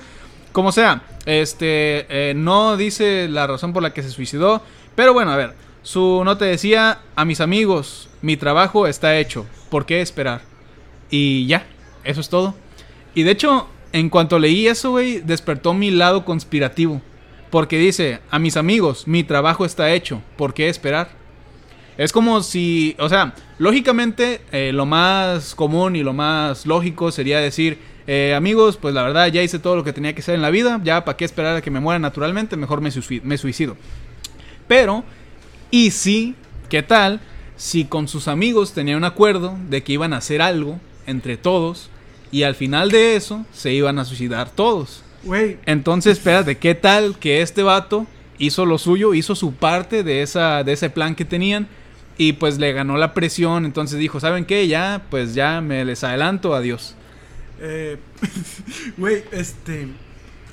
[0.58, 4.64] Como sea, este, eh, no dice la razón por la que se suicidó.
[4.96, 9.46] Pero bueno, a ver, su nota decía, a mis amigos, mi trabajo está hecho.
[9.70, 10.42] ¿Por qué esperar?
[11.12, 11.68] Y ya,
[12.04, 12.56] eso es todo.
[13.14, 17.04] Y de hecho, en cuanto leí eso, güey, despertó mi lado conspirativo.
[17.52, 20.24] Porque dice, a mis amigos, mi trabajo está hecho.
[20.38, 21.10] ¿Por qué esperar?
[22.00, 27.40] Es como si, o sea, lógicamente eh, lo más común y lo más lógico sería
[27.40, 30.42] decir, eh, amigos, pues la verdad ya hice todo lo que tenía que hacer en
[30.42, 33.38] la vida, ya para qué esperar a que me muera naturalmente, mejor me, suici- me
[33.38, 33.76] suicido.
[34.68, 35.04] Pero,
[35.72, 36.36] ¿y si,
[36.70, 37.20] qué tal,
[37.56, 41.90] si con sus amigos tenía un acuerdo de que iban a hacer algo entre todos
[42.32, 45.04] y al final de eso se iban a suicidar todos?
[45.24, 48.06] Güey, Entonces, espérate, ¿qué tal que este vato
[48.38, 51.68] hizo lo suyo, hizo su parte de, esa, de ese plan que tenían
[52.18, 53.66] y pues le ganó la presión?
[53.66, 54.68] Entonces dijo, ¿saben qué?
[54.68, 56.96] Ya, pues ya me les adelanto, adiós.
[57.60, 57.98] Eh,
[58.98, 59.88] güey, este,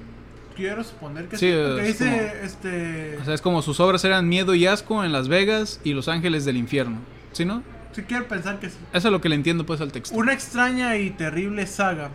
[0.56, 4.04] Quiero suponer que Sí, porque es dice como- este O sea, es como sus obras
[4.06, 6.98] eran Miedo y Asco en Las Vegas y Los Ángeles del Infierno.
[7.32, 7.64] ¿Sí, no?
[7.94, 8.78] sí quiero pensar que sí.
[8.94, 10.16] Eso es lo que le entiendo, pues, al texto.
[10.16, 12.10] Una extraña y terrible saga,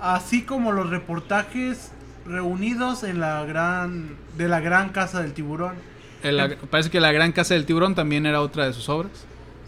[0.00, 1.90] así como los reportajes
[2.26, 5.74] reunidos en la gran de la gran casa del tiburón.
[6.22, 9.10] El- la- parece que La Gran Casa del Tiburón también era otra de sus obras.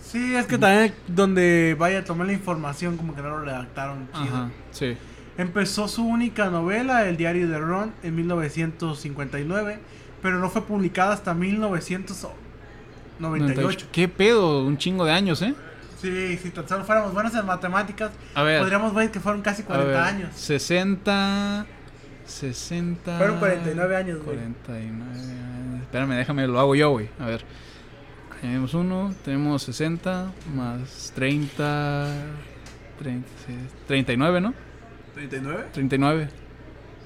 [0.01, 4.07] Sí, es que también donde vaya a tomar la información como que no lo redactaron
[4.13, 4.23] chido.
[4.37, 4.97] Ajá, sí.
[5.37, 9.79] Empezó su única novela, El diario de Ron, en 1959,
[10.23, 13.89] pero no fue publicada hasta 1998.
[13.91, 14.65] ¿Qué pedo?
[14.65, 15.55] Un chingo de años, ¿eh?
[16.01, 18.61] Sí, si tan solo fuéramos buenos en matemáticas, A ver.
[18.61, 20.31] podríamos ver que fueron casi a 40 ver, años.
[20.37, 21.67] 60.
[22.27, 23.19] 60.
[23.19, 24.37] Fueron 49 años, güey.
[24.37, 25.83] 49 años.
[25.83, 27.09] Espérame, déjame, lo hago yo, güey.
[27.19, 27.45] A ver.
[28.41, 32.13] Tenemos uno, tenemos 60 más 30.
[32.99, 33.27] 30
[33.87, 34.55] 39, ¿no?
[35.17, 35.71] ¿39?
[35.73, 36.29] 39.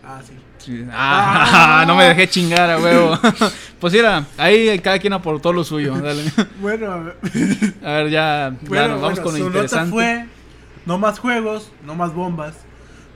[0.04, 0.32] Ah, sí.
[0.58, 0.84] Sí.
[0.92, 3.18] Ah, no me dejé chingar a huevo.
[3.80, 5.94] pues mira, ahí cada quien aportó lo suyo.
[6.00, 6.24] Dale.
[6.60, 7.16] Bueno, a ver.
[7.84, 9.90] A ver, ya, ya Bueno, nos vamos bueno, con lo interesante.
[9.90, 10.26] nota fue
[10.86, 12.54] no más juegos, no más bombas,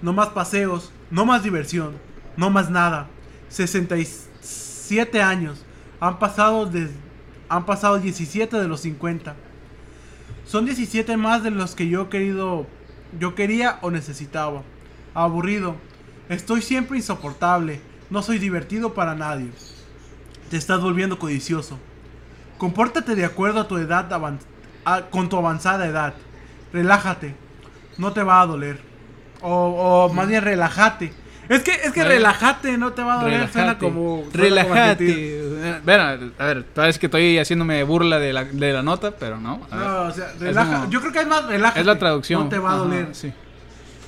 [0.03, 1.95] no más paseos, no más diversión,
[2.37, 3.09] no más nada.
[3.49, 5.65] 67 años
[6.01, 6.91] han pasado des-
[7.49, 9.35] han pasado 17 de los 50.
[10.47, 12.67] Son 17 más de los que yo querido
[13.19, 14.63] yo quería o necesitaba.
[15.15, 15.77] Aburrido.
[16.29, 17.81] Estoy siempre insoportable.
[18.11, 19.49] No soy divertido para nadie.
[20.51, 21.79] Te estás volviendo codicioso.
[22.59, 24.39] Compórtate de acuerdo a tu edad avan-
[24.85, 26.15] a- con tu avanzada edad.
[26.73, 27.35] relájate,
[27.99, 28.81] no te va a doler.
[29.43, 31.13] O, o más bien relájate.
[31.49, 33.79] Es que, es que relájate, no te va a doler, suena Relájate.
[33.85, 34.25] como...
[34.33, 35.15] suena como argentino.
[35.61, 35.81] Relájate.
[35.85, 39.61] Bueno, a ver, parece que estoy haciéndome burla de la, de la nota, pero no.
[39.71, 39.87] a ver.
[39.87, 40.73] No, o sea, relaja.
[40.81, 41.81] como- Yo creo que es más relájate.
[41.81, 42.45] es la traducción.
[42.45, 43.09] No te va a Ajá, doler.
[43.15, 43.33] sí.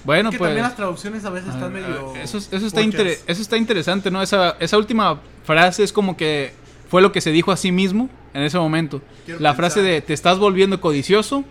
[0.04, 0.48] Bueno, que pues.
[0.48, 2.10] también las traducciones a veces están ver, medio...
[2.10, 4.22] a ver, eso, eso, está inter- eso está interesante, ¿no?
[4.22, 6.52] Esa, esa última frase es como que
[6.88, 9.00] fue lo que se dijo a sí mismo en ese momento.
[9.24, 9.56] Quiero la pensar.
[9.72, 11.44] frase de te estás volviendo codicioso,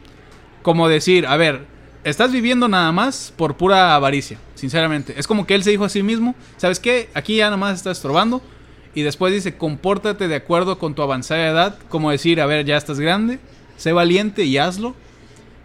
[0.62, 1.66] como decir, a ver,
[2.04, 5.16] estás viviendo nada más por pura avaricia, sinceramente.
[5.18, 7.10] Es como que él se dijo a sí mismo, ¿sabes qué?
[7.14, 8.42] Aquí ya nada más estás estorbando.
[8.96, 12.78] Y después dice, compórtate de acuerdo con tu avanzada edad, como decir, a ver, ya
[12.78, 13.40] estás grande,
[13.76, 14.96] sé valiente y hazlo.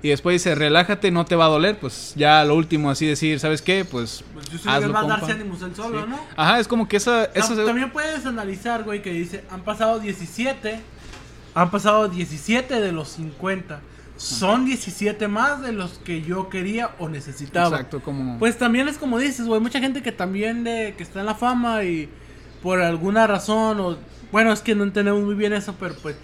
[0.02, 1.78] Y después dice, relájate, no te va a doler.
[1.78, 3.84] Pues ya lo último, así decir, ¿sabes qué?
[3.84, 6.06] Pues Pues yo sé que hazlo, va a darse ánimos él solo, Sí.
[6.08, 6.20] ¿no?
[6.36, 7.24] Ajá, es como que esa...
[7.34, 10.80] esa Tam- También puedes analizar, güey, que dice, han pasado 17,
[11.54, 13.80] han pasado 17 de los 50.
[14.16, 17.76] Son 17 más de los que yo quería o necesitaba.
[17.76, 18.38] Exacto, como...
[18.38, 21.34] Pues también es como dices, güey, mucha gente que también de, que está en la
[21.34, 22.08] fama y
[22.62, 23.96] por alguna razón o
[24.32, 26.16] bueno, es que no entendemos muy bien eso, pero pues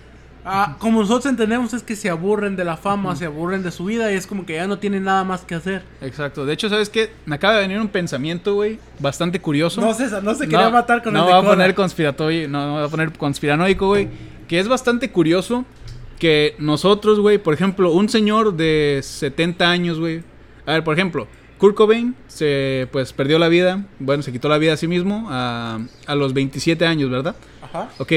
[0.45, 3.85] ah, como nosotros entendemos es que se aburren de la fama, se aburren de su
[3.85, 5.85] vida y es como que ya no tienen nada más que hacer.
[6.01, 6.45] Exacto.
[6.45, 7.11] De hecho, ¿sabes qué?
[7.27, 9.81] Me acaba de venir un pensamiento, güey, bastante curioso.
[9.81, 12.67] No, César, no se quería matar con no el de va a poner conspiratorio, no,
[12.67, 14.09] no va a poner conspiranoico, güey.
[14.49, 15.65] Que es bastante curioso
[16.19, 20.23] que nosotros, güey, por ejemplo, un señor de 70 años, güey.
[20.67, 21.27] A ver, por ejemplo,
[21.59, 25.27] Kurt Cobain se, pues, perdió la vida, bueno, se quitó la vida a sí mismo
[25.31, 27.37] a, a los 27 años, ¿verdad?
[27.63, 27.91] Ajá.
[27.99, 28.13] Ok,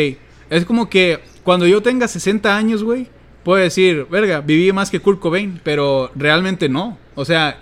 [0.49, 3.07] es como que cuando yo tenga 60 años, güey,
[3.45, 6.97] puedo decir, verga, viví más que Kurt Cobain, pero realmente no.
[7.15, 7.57] O sea,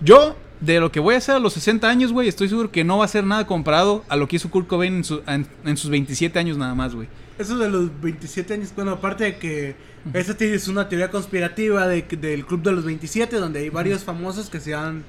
[0.00, 2.82] yo de lo que voy a hacer a los 60 años, güey, estoy seguro que
[2.82, 5.46] no va a ser nada comparado a lo que hizo Kurt Cobain en, su- en-
[5.66, 7.08] en sus 27 años nada más, güey.
[7.38, 9.76] Eso de los 27 años, bueno, aparte de que
[10.14, 14.48] esa es una teoría conspirativa de, del club de los 27, donde hay varios famosos
[14.48, 15.04] que se han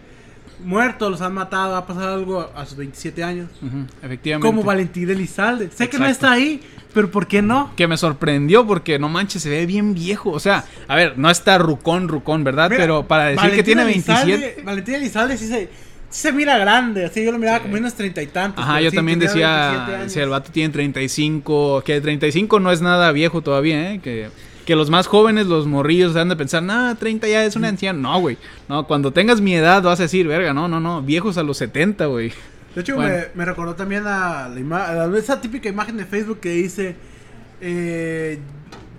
[0.66, 3.50] muerto, los han matado, ha pasado algo a sus 27 años.
[4.04, 4.46] Efectivamente.
[4.46, 5.70] Como Valentín Elizalde.
[5.74, 6.60] Sé que no está ahí,
[6.98, 7.72] pero ¿por qué no?
[7.76, 10.32] que me sorprendió porque no manches, se ve bien viejo.
[10.32, 12.72] O sea, a ver, no está rucón, rucón, ¿verdad?
[12.72, 14.62] Mira, Pero para decir que tiene Elizalde- 27.
[14.64, 15.70] Valentín Elizalde sí se,
[16.10, 18.64] se mira grande, así yo lo miraba como unos treinta y tantos.
[18.64, 19.36] Ajá, yo sí, también tenía
[19.70, 24.00] 27 decía, si el vato tiene 35, que 35 no es nada viejo todavía, ¿eh?
[24.00, 24.30] Que,
[24.66, 28.00] que los más jóvenes, los morrillos, han de pensar, nah, 30 ya es un anciano.
[28.00, 28.38] No, güey.
[28.68, 31.58] No, cuando tengas mi edad vas a decir, verga, no, no, no, viejos a los
[31.58, 32.32] 70, güey.
[32.78, 33.12] De hecho, Bueno.
[33.16, 36.96] me, me recordó también a, la a esa típica imagen de Facebook que dice:
[37.62, 38.38] eh,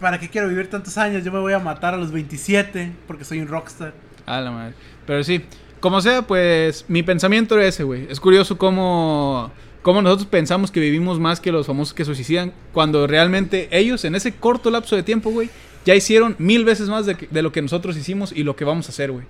[0.00, 1.24] ¿Para qué quiero vivir tantos años?
[1.24, 3.94] Yo me voy a matar a los 27 porque soy un rockstar.
[4.26, 4.74] A la madre.
[5.06, 5.42] Pero sí,
[5.80, 8.06] como sea, pues mi pensamiento era ese, güey.
[8.10, 9.50] Es curioso cómo,
[9.82, 14.14] cómo nosotros pensamos que vivimos más que los famosos que suicidan, cuando realmente ellos en
[14.14, 15.50] ese corto lapso de tiempo, güey,
[15.84, 18.64] ya hicieron mil veces más de, que- de lo que nosotros hicimos y lo que
[18.64, 19.24] vamos a hacer, güey.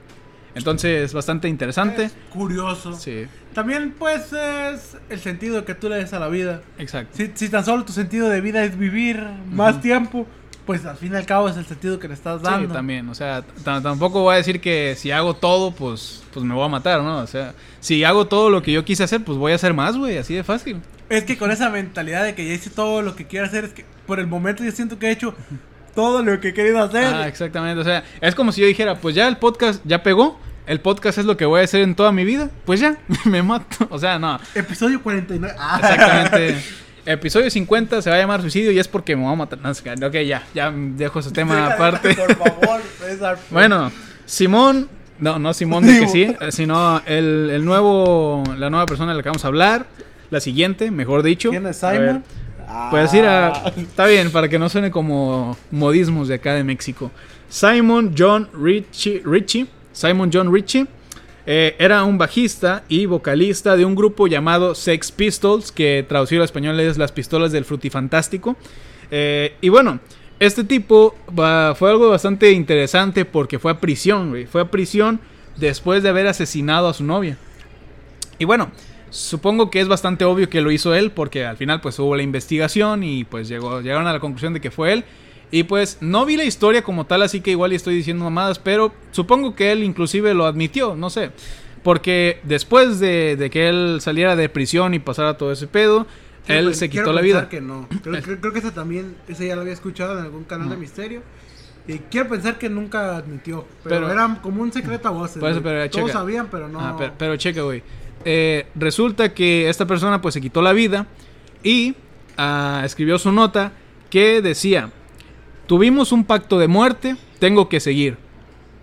[0.54, 2.04] Entonces, bastante interesante.
[2.04, 2.92] Es curioso.
[2.94, 3.26] Sí,
[3.58, 6.62] También, pues, es el sentido que tú le des a la vida.
[6.78, 7.16] exacto.
[7.16, 10.28] Si, si tan solo tu sentido de vida es vivir más tiempo,
[10.64, 12.72] pues al fin y al cabo es el sentido que le estás Sí, dando.
[12.72, 16.64] también, o sea, tampoco voy a decir que si hago todo, pues, pues me voy
[16.64, 17.18] a matar, ¿no?
[17.18, 19.96] O sea, si hago todo lo que yo quise hacer, pues voy a hacer más,
[19.96, 20.80] güey, así de fácil.
[21.08, 23.72] Es que con esa mentalidad de que ya hice todo lo que quiero hacer, es
[23.72, 25.34] que por el momento yo siento que he hecho
[25.96, 27.12] todo lo que he querido hacer.
[27.12, 27.80] Ah, exactamente.
[27.80, 30.38] O sea, es como si yo dijera, pues ya el podcast ya pegó.
[30.68, 32.50] El podcast es lo que voy a hacer en toda mi vida.
[32.66, 33.88] Pues ya, me mato.
[33.88, 34.38] O sea, no.
[34.54, 35.56] Episodio 49.
[35.58, 35.78] Ah.
[35.80, 36.62] Exactamente.
[37.06, 39.58] Episodio 50 se va a llamar suicidio y es porque me voy a matar.
[39.60, 42.14] No, ok, ya, ya dejo ese tema Déjale, aparte.
[42.14, 43.38] Por favor, César.
[43.48, 43.90] Bueno,
[44.26, 49.12] Simón, no, no Simón de que sí, eh, sino el, el nuevo, la nueva persona
[49.12, 49.86] de la que vamos a hablar.
[50.28, 51.48] La siguiente, mejor dicho.
[51.48, 51.78] ¿Quién es.
[51.78, 52.22] Simon?
[52.68, 52.88] Ah.
[52.90, 53.72] Puedes ir a.
[53.74, 57.10] Está bien, para que no suene como modismos de acá de México.
[57.48, 59.22] Simon John Ritchie.
[59.24, 59.66] Ritchie
[59.98, 60.86] Simon John Ritchie.
[61.44, 66.44] eh, era un bajista y vocalista de un grupo llamado Sex Pistols, que traducido al
[66.44, 68.56] español es Las Pistolas del Frutifantástico.
[69.10, 69.98] Eh, y bueno,
[70.38, 71.16] este tipo
[71.74, 74.34] fue algo bastante interesante porque fue a prisión.
[74.48, 75.20] Fue a prisión
[75.56, 77.38] después de haber asesinado a su novia.
[78.38, 78.70] Y bueno,
[79.10, 82.22] supongo que es bastante obvio que lo hizo él porque al final pues hubo la
[82.22, 85.04] investigación y pues llegaron a la conclusión de que fue él.
[85.50, 88.92] Y pues no vi la historia como tal, así que igual estoy diciendo mamadas, pero
[89.12, 91.30] supongo que él inclusive lo admitió, no sé.
[91.82, 96.06] Porque después de, de que él saliera de prisión y pasara todo ese pedo,
[96.46, 97.48] Sí, él pues, se quitó la vida.
[97.48, 97.86] que no.
[98.02, 100.76] Creo, creo- creo que ese también, ese ya lo había escuchado en algún canal de
[100.76, 101.22] misterio.
[101.86, 103.66] Y quiero pensar que nunca admitió.
[103.84, 105.38] Pero, Pero- era como un secreto a voces.
[105.42, 106.12] Pero, Todos checa.
[106.12, 106.80] sabían, pero no.
[106.80, 107.82] Ah, pero, pero checa, güey.
[108.24, 111.06] Eh, resulta que esta persona pues se quitó la vida
[111.62, 111.94] y
[112.36, 113.72] ah, escribió su nota
[114.10, 114.90] que decía,
[115.68, 118.16] tuvimos un pacto de muerte, tengo que seguir.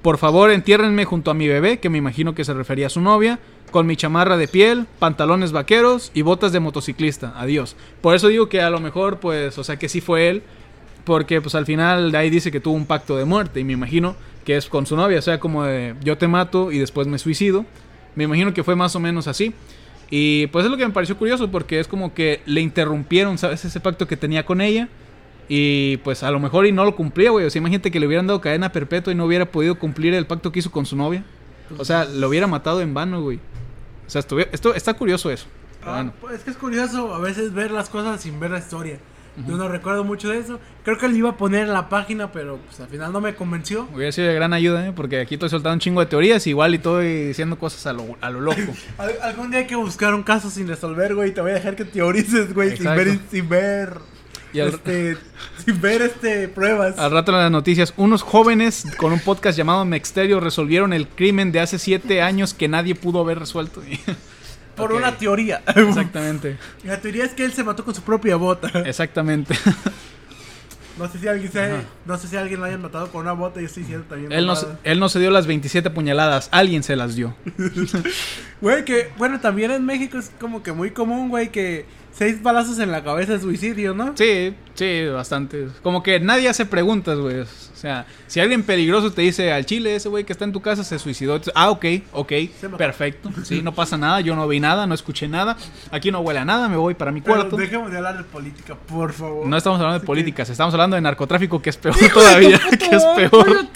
[0.02, 3.02] Por favor, entiérrenme junto a mi bebé, que me imagino que se refería a su
[3.02, 3.40] novia,
[3.72, 7.34] con mi chamarra de piel, pantalones vaqueros y botas de motociclista.
[7.36, 7.76] Adiós.
[8.02, 10.44] Por eso digo que a lo mejor, pues, o sea, que sí fue él,
[11.06, 13.74] porque pues al final de ahí dice que tuvo un pacto de muerte y me
[13.74, 17.08] imagino que es con su novia, o sea, como de yo te mato y después
[17.08, 17.66] me suicido.
[18.14, 19.54] Me imagino que fue más o menos así.
[20.12, 23.66] Y pues es lo que me pareció curioso porque es como que le interrumpieron, ¿sabes?
[23.66, 24.88] Ese pacto que tenía con ella.
[25.48, 27.46] Y pues a lo mejor y no lo cumplía, güey.
[27.46, 30.26] O sea, imagínate que le hubieran dado cadena perpetua y no hubiera podido cumplir el
[30.26, 31.24] pacto que hizo con su novia.
[31.78, 33.38] O sea, lo hubiera matado en vano, güey.
[34.08, 35.48] O sea, estuvi- esto, está curioso eso.
[35.84, 36.14] Ah, bueno.
[36.22, 38.98] pues, es que es curioso a veces ver las cosas sin ver la historia.
[39.48, 40.62] Yo no recuerdo mucho de eso.
[40.86, 43.36] Creo que le iba a poner en la página, pero pues al final no me
[43.36, 43.86] convenció.
[43.94, 44.94] Hubiera sido de gran ayuda, ¿eh?
[44.96, 48.16] Porque aquí estoy soltando un chingo de teorías, igual y estoy diciendo cosas a lo,
[48.22, 48.62] a lo loco.
[48.98, 51.34] Al- algún día hay que buscar un caso sin resolver, güey.
[51.34, 53.98] Te voy a dejar que teorices, güey, sin ver, sin ver,
[54.56, 55.18] Y al- este,
[55.66, 56.98] sin ver, este, pruebas.
[56.98, 61.52] Al rato en las noticias, unos jóvenes con un podcast llamado Mexterio resolvieron el crimen
[61.52, 63.82] de hace siete años que nadie pudo haber resuelto.
[64.76, 65.62] por una teoría.
[65.76, 68.68] Exactamente, La teoría es que él se mató con su propia bota.
[68.86, 69.56] exactamente.
[70.98, 71.72] No sé si alguien se,
[72.06, 74.32] no sé si alguien lo hayan matado con una bota y estoy diciendo también.
[74.32, 74.54] Él no,
[74.86, 77.36] él no se dio las 27 puñaladas, alguien se las dio.
[78.62, 81.86] Güey, que, bueno, también en México es como que muy común, güey, que
[82.18, 84.14] seis balazos en la cabeza es suicidio, ¿no?
[84.16, 85.68] Sí, sí, bastante.
[85.84, 87.42] Como que nadie hace preguntas, güey.
[87.42, 87.46] O
[87.78, 90.84] sea, si alguien peligroso te dice al chile, ese güey que está en tu casa
[90.84, 91.40] se suicidó.
[91.54, 92.32] Ah, ok, ok,
[92.78, 93.30] perfecto.
[93.44, 95.58] Sí, no pasa nada, yo no vi nada, no escuché nada.
[95.92, 97.58] Aquí no huele a nada, me voy para mi Pero cuarto.
[97.58, 99.46] dejemos de hablar de política, por favor.
[99.46, 102.60] No estamos hablando Así de que- políticas, estamos hablando de narcotráfico, que es peor todavía,
[102.80, 103.68] que es peor.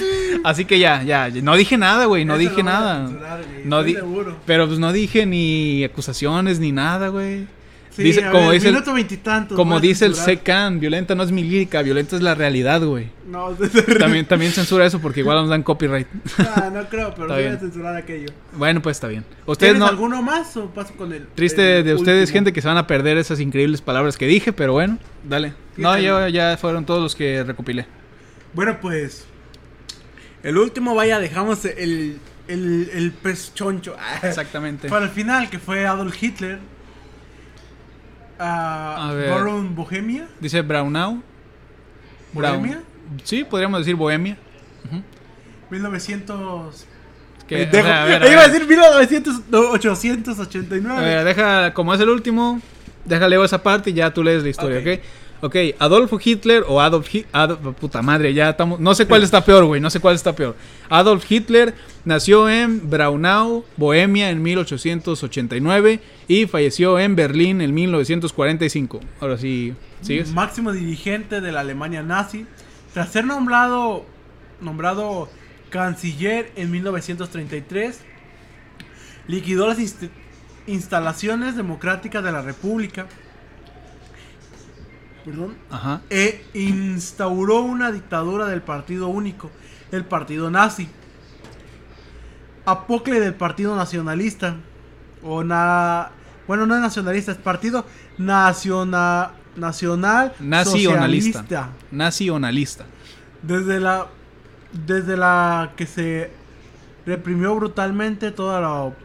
[0.45, 3.05] Así que ya, ya, no dije nada, güey, no Eso dije nada.
[3.07, 4.37] censurar, No di- seguro.
[4.45, 7.45] pero pues no dije ni acusaciones ni nada, güey.
[7.91, 10.15] Sí, dice, como ver, dice, el, minuto veintitantos, como dice el.
[10.15, 13.09] Secan, violenta no es mi lírica, violenta es la realidad, güey.
[13.27, 13.49] No,
[13.99, 16.07] También, también censura eso porque igual nos dan copyright.
[16.37, 18.29] Ah, no creo, pero voy a censurar aquello.
[18.53, 19.25] Bueno, pues está bien.
[19.45, 19.87] Ustedes ¿Tienes no.
[19.87, 22.33] alguno más o paso con el Triste el de ustedes, último?
[22.37, 24.97] gente, que se van a perder esas increíbles palabras que dije, pero bueno,
[25.27, 25.53] dale.
[25.77, 27.85] No, yo ya fueron todos los que recopilé.
[28.53, 29.25] Bueno, pues.
[30.43, 32.19] El último, vaya, dejamos el.
[32.47, 33.95] El, el pez choncho.
[34.23, 34.89] Exactamente.
[34.89, 36.59] Para el final, que fue Adolf Hitler.
[38.39, 39.29] Ah, A ver.
[39.75, 40.27] Bohemia.
[40.39, 41.21] Dice Braunau.
[42.33, 42.81] Braun- ¿Bohemia?
[43.23, 44.37] Sí, podríamos decir Bohemia.
[45.69, 46.85] 1900.
[47.47, 47.83] Que, Pendejo.
[47.83, 48.51] o sea, a ver, a Iba a ver.
[48.53, 51.01] decir 1900, no, A 889.
[51.01, 52.61] ver, deja, como es el último,
[53.05, 54.85] déjale esa parte y ya tú lees la historia, Ok.
[54.87, 54.99] ¿ok?
[55.41, 59.63] Ok, Adolfo Hitler o Adolf Hitler, puta madre, ya estamos, no sé cuál está peor,
[59.65, 60.55] güey, no sé cuál está peor.
[60.89, 61.73] Adolf Hitler
[62.03, 69.01] nació en Braunau, Bohemia en 1889 y falleció en Berlín en 1945.
[69.19, 70.31] Ahora sí, ¿sigues?
[70.31, 72.45] Máximo dirigente de la Alemania nazi.
[72.93, 74.05] Tras ser nombrado,
[74.61, 75.27] nombrado
[75.71, 77.99] canciller en 1933,
[79.27, 80.09] liquidó las inst-
[80.67, 83.07] instalaciones democráticas de la República.
[85.25, 85.55] Perdón.
[85.69, 86.01] Ajá.
[86.09, 89.51] e instauró una dictadura del partido único,
[89.91, 90.87] el partido nazi.
[92.65, 94.57] Apocle del partido nacionalista.
[95.23, 96.11] O na...
[96.49, 97.85] Bueno, no es nacionalista, es partido
[98.17, 101.41] nacional, nacional Nacionalista.
[101.43, 101.69] socialista.
[101.91, 102.85] Nacionalista.
[103.43, 104.07] Desde la,
[104.73, 106.31] desde la que se
[107.05, 108.95] reprimió brutalmente toda la op-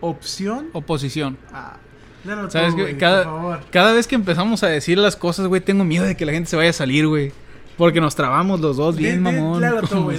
[0.00, 0.68] opción.
[0.72, 1.36] Oposición.
[1.52, 1.76] Ah,
[2.24, 3.60] tú, ¿Sabes por Cada, favor.
[3.70, 6.48] cada vez que empezamos a decir las cosas, güey, tengo miedo de que la gente
[6.48, 7.32] se vaya a salir, güey.
[7.76, 9.62] Porque nos trabamos los dos bien, mamón.
[9.90, 10.10] tú.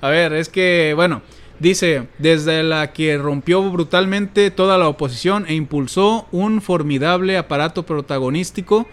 [0.00, 1.22] a ver, es que, bueno,
[1.60, 8.86] dice, desde la que rompió brutalmente toda la oposición e impulsó un formidable aparato protagonístico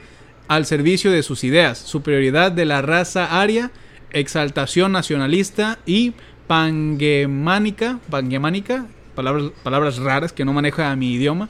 [0.47, 3.71] al servicio de sus ideas, superioridad de la raza aria,
[4.11, 6.13] exaltación nacionalista y
[6.47, 11.49] pangemánica, pangemánica, palabras, palabras raras que no maneja mi idioma,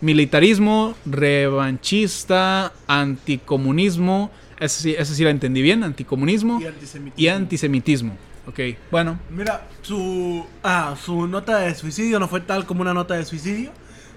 [0.00, 7.14] militarismo, revanchista, anticomunismo, esa sí, esa sí la entendí bien, anticomunismo Y antisemitismo.
[7.16, 8.16] y antisemitismo.
[8.50, 8.60] Ok,
[8.90, 13.24] bueno, Mira, su, ah, su nota de suicidio no fue tal como una nota de
[13.24, 13.70] suicidio,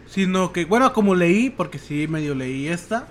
[0.08, 3.08] sino que, bueno, como leí, porque sí medio leí esta,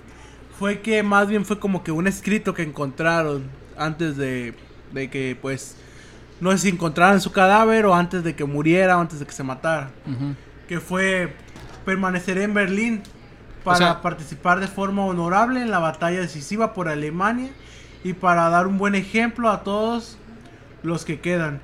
[0.59, 3.43] fue que más bien fue como que un escrito que encontraron
[3.77, 4.53] antes de,
[4.91, 5.77] de que, pues,
[6.41, 9.31] no sé si encontraran su cadáver o antes de que muriera o antes de que
[9.31, 9.91] se matara,
[10.67, 11.33] que fue
[11.85, 13.01] permaneceré en Berlín
[13.63, 17.49] para O sea- participar de forma honorable en la batalla decisiva por Alemania
[18.03, 20.17] y para dar un buen ejemplo a todos
[20.83, 21.61] los que quedan.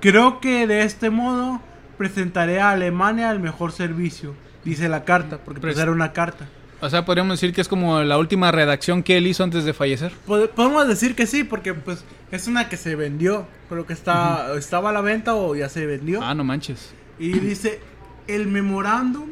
[0.00, 1.60] Creo que de este modo
[1.98, 6.46] presentaré a Alemania el mejor servicio, dice la carta, porque pues era una carta.
[6.82, 9.74] O sea, podríamos decir que es como la última redacción que él hizo antes de
[9.74, 10.12] fallecer.
[10.26, 14.54] Pod- Podemos decir que sí, porque pues es una que se vendió, pero que está,
[14.56, 16.22] estaba a la venta o ya se vendió.
[16.22, 16.92] Ah, no manches.
[17.18, 17.80] Y dice,
[18.28, 19.26] el memorándum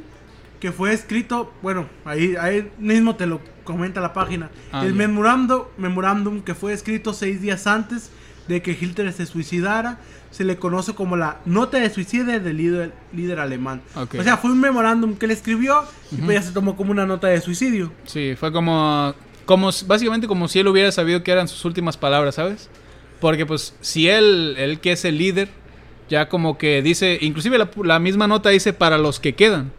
[0.60, 4.50] que fue escrito, bueno, ahí, ahí mismo te lo comenta la página.
[4.70, 8.10] Ah, el memorándum, memorándum que fue escrito seis días antes
[8.48, 9.98] de que Hitler se suicidara,
[10.30, 13.82] se le conoce como la nota de suicidio del líder, líder alemán.
[13.94, 14.16] Ok.
[14.18, 17.06] O sea, fue un memorándum que él escribió y pues ya se tomó como una
[17.06, 17.92] nota de suicidio.
[18.04, 22.34] Sí, fue como, como, básicamente como si él hubiera sabido que eran sus últimas palabras,
[22.34, 22.68] ¿sabes?
[23.20, 25.48] Porque pues si él, él que es el líder,
[26.08, 29.72] ya como que dice, inclusive la, la misma nota dice para los que quedan.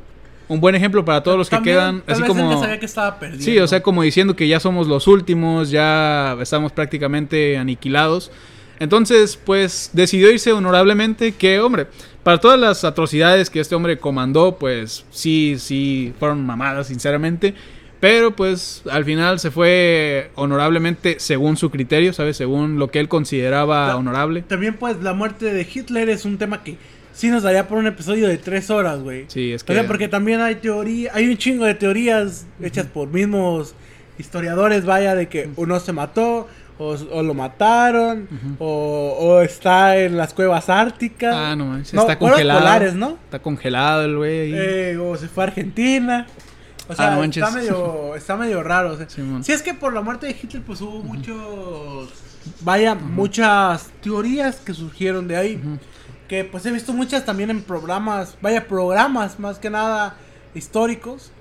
[0.48, 2.52] Un buen ejemplo para todos los que También, quedan, tal así vez él como...
[2.52, 3.46] ya sabía que estaba perdiendo.
[3.46, 8.32] Sí, o sea, como diciendo que ya somos los últimos, ya estamos prácticamente aniquilados.
[8.80, 11.88] Entonces, pues decidió irse honorablemente, que hombre,
[12.24, 17.54] para todas las atrocidades que este hombre comandó, pues sí, sí, fueron mamadas, sinceramente.
[18.00, 22.38] Pero pues al final se fue honorablemente según su criterio, ¿sabes?
[22.38, 24.42] Según lo que él consideraba honorable.
[24.44, 26.78] También, pues, la muerte de Hitler es un tema que
[27.12, 29.26] sí nos daría por un episodio de tres horas, güey.
[29.28, 29.74] Sí, es O que...
[29.74, 33.76] sea, porque también hay teoría, hay un chingo de teorías hechas por mismos
[34.18, 36.48] historiadores, vaya, de que uno se mató,
[36.80, 38.28] o, o lo mataron,
[38.58, 41.36] o, o está en las cuevas árticas.
[41.36, 42.60] Ah, no manches, No, está congelado.
[42.62, 43.18] polares, ¿no?
[43.26, 44.54] Está congelado el güey ahí.
[44.56, 46.26] Eh, o se fue a Argentina.
[46.88, 47.44] O sea, Ah, no manches.
[47.44, 48.94] está medio, está medio raro.
[48.94, 52.10] O sea, si es que por la muerte de Hitler, pues hubo muchos,
[52.62, 55.62] vaya, muchas teorías que surgieron de ahí.
[56.28, 60.16] Que pues he visto muchas también en programas, vaya, programas más que nada
[60.56, 61.32] históricos.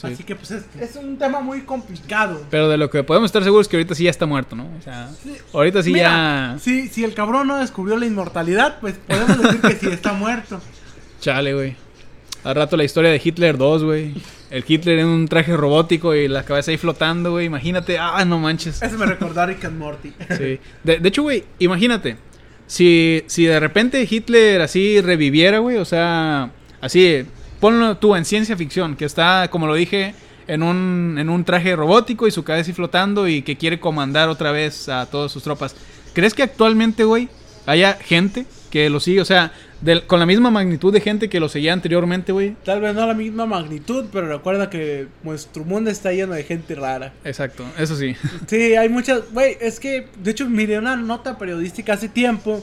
[0.00, 0.06] Sí.
[0.06, 2.42] Así que pues es, es un tema muy complicado.
[2.50, 4.64] Pero de lo que podemos estar seguros es que ahorita sí ya está muerto, ¿no?
[4.78, 5.32] O sea, Sí.
[5.52, 6.58] ahorita sí Mira, ya...
[6.60, 10.60] Si, si el cabrón no descubrió la inmortalidad, pues podemos decir que sí está muerto.
[11.20, 11.76] Chale, güey.
[12.44, 14.14] Al rato la historia de Hitler 2, güey.
[14.50, 17.46] El Hitler en un traje robótico y la cabeza ahí flotando, güey.
[17.46, 17.98] Imagínate.
[17.98, 18.80] Ah, no manches.
[18.80, 20.12] Eso me recordó a Rick and Morty.
[20.30, 20.60] Sí.
[20.84, 22.16] De, de hecho, güey, imagínate.
[22.68, 25.76] Si, si de repente Hitler así reviviera, güey.
[25.78, 27.26] O sea, así,
[27.60, 28.96] ponlo tú en ciencia ficción.
[28.96, 30.14] Que está, como lo dije,
[30.46, 34.28] en un, en un traje robótico y su cabeza ahí flotando y que quiere comandar
[34.28, 35.74] otra vez a todas sus tropas.
[36.14, 37.28] ¿Crees que actualmente, güey,
[37.66, 39.20] haya gente que lo sigue?
[39.20, 42.56] O sea, del- con la misma magnitud de gente que lo seguía anteriormente, güey.
[42.64, 46.74] Tal vez no la misma magnitud, pero recuerda que nuestro mundo está lleno de gente
[46.74, 47.12] rara.
[47.24, 48.16] Exacto, eso sí.
[48.48, 49.30] Sí, hay muchas.
[49.32, 52.62] Güey, es que, de hecho, miré una nota periodística hace tiempo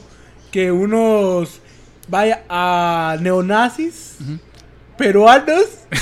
[0.50, 1.60] que unos.
[2.08, 4.38] Vaya, a neonazis Ujú.
[4.96, 5.64] Peruanos.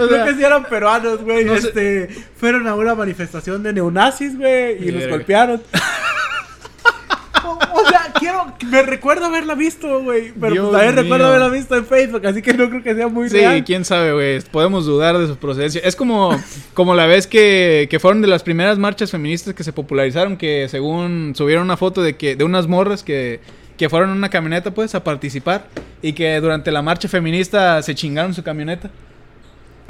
[0.00, 1.44] O Creo que sí eran peruanos, güey.
[1.44, 1.68] no sé.
[1.68, 5.60] este, fueron a una manifestación de neonazis, güey, y los golpearon.
[7.44, 8.46] o, o sea, quiero.
[8.70, 10.32] Me recuerdo haberla visto, güey.
[10.38, 13.08] Pero Dios pues, también recuerdo haberla visto en Facebook, así que no creo que sea
[13.08, 13.64] muy Sí, real.
[13.64, 14.40] quién sabe, güey.
[14.42, 15.80] Podemos dudar de su procedencia.
[15.82, 16.40] Es como,
[16.74, 20.68] como la vez que, que fueron de las primeras marchas feministas que se popularizaron, que
[20.68, 23.40] según subieron una foto de que de unas morras que,
[23.78, 25.66] que fueron en una camioneta, pues, a participar.
[26.02, 28.90] Y que durante la marcha feminista se chingaron su camioneta.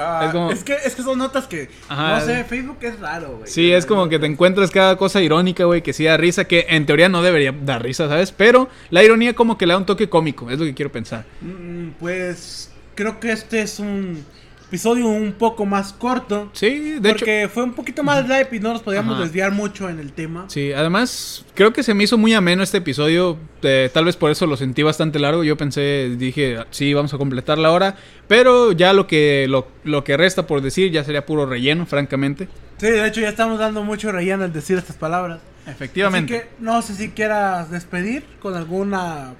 [0.00, 1.68] Ah, Es como- es, que, es que son notas que.
[1.88, 2.20] Ajá.
[2.20, 3.50] No sé, Facebook es raro, güey.
[3.50, 6.66] Sí, es como que te encuentras cada cosa irónica, güey, que sí da risa, que
[6.68, 8.30] en teoría no debería dar risa, ¿sabes?
[8.30, 11.24] Pero la ironía como que le da un toque cómico, es lo que quiero pensar.
[11.40, 14.24] Mm, Pues creo que este es un
[14.68, 16.50] episodio un poco más corto.
[16.52, 17.18] Sí, de hecho...
[17.18, 19.24] porque fue un poquito más live y no nos podíamos Ajá.
[19.24, 20.44] desviar mucho en el tema.
[20.48, 24.30] Sí, además creo que se me hizo muy ameno este episodio, eh, tal vez por
[24.30, 27.96] eso lo sentí bastante largo, yo pensé, dije, sí, vamos a completar la hora,
[28.28, 32.48] pero ya lo que, lo, lo que resta por decir ya sería puro relleno, francamente.
[32.76, 35.40] Sí, de hecho ya estamos dando mucho relleno al decir estas palabras.
[35.66, 36.34] Efectivamente.
[36.36, 39.34] Así que no sé si quieras despedir con alguna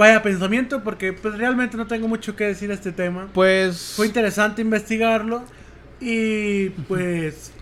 [0.00, 3.28] vaya pensamiento porque pues realmente no tengo mucho que decir a este tema.
[3.34, 3.92] Pues...
[3.96, 5.42] Fue interesante investigarlo
[6.00, 7.52] y pues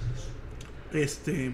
[0.92, 1.52] este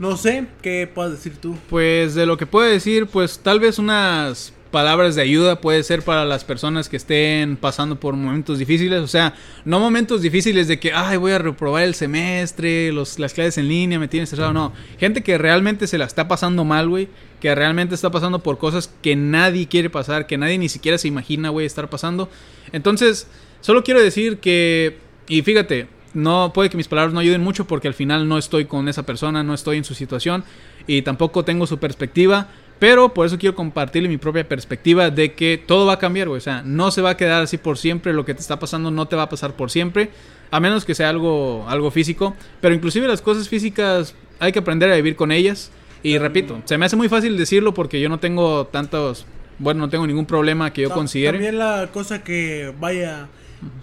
[0.00, 1.56] no sé qué puedes decir tú.
[1.70, 6.02] Pues de lo que puedo decir, pues tal vez unas palabras de ayuda puede ser
[6.02, 9.32] para las personas que estén pasando por momentos difíciles, o sea,
[9.64, 13.68] no momentos difíciles de que, ay, voy a reprobar el semestre, los, las clases en
[13.68, 17.08] línea, me tienen estresado, no, gente que realmente se la está pasando mal, güey,
[17.40, 21.06] que realmente está pasando por cosas que nadie quiere pasar, que nadie ni siquiera se
[21.06, 22.28] imagina, güey, estar pasando.
[22.72, 23.28] Entonces,
[23.60, 24.98] solo quiero decir que,
[25.28, 28.64] y fíjate, no puede que mis palabras no ayuden mucho porque al final no estoy
[28.64, 30.42] con esa persona, no estoy en su situación
[30.88, 32.48] y tampoco tengo su perspectiva,
[32.78, 36.38] pero por eso quiero compartirle mi propia perspectiva de que todo va a cambiar, güey,
[36.38, 38.90] o sea, no se va a quedar así por siempre, lo que te está pasando
[38.90, 40.10] no te va a pasar por siempre,
[40.50, 44.90] a menos que sea algo algo físico, pero inclusive las cosas físicas hay que aprender
[44.90, 45.70] a vivir con ellas
[46.02, 49.26] y repito, se me hace muy fácil decirlo porque yo no tengo tantos
[49.58, 51.32] bueno, no tengo ningún problema que yo Ta- considere.
[51.38, 53.28] También la cosa que vaya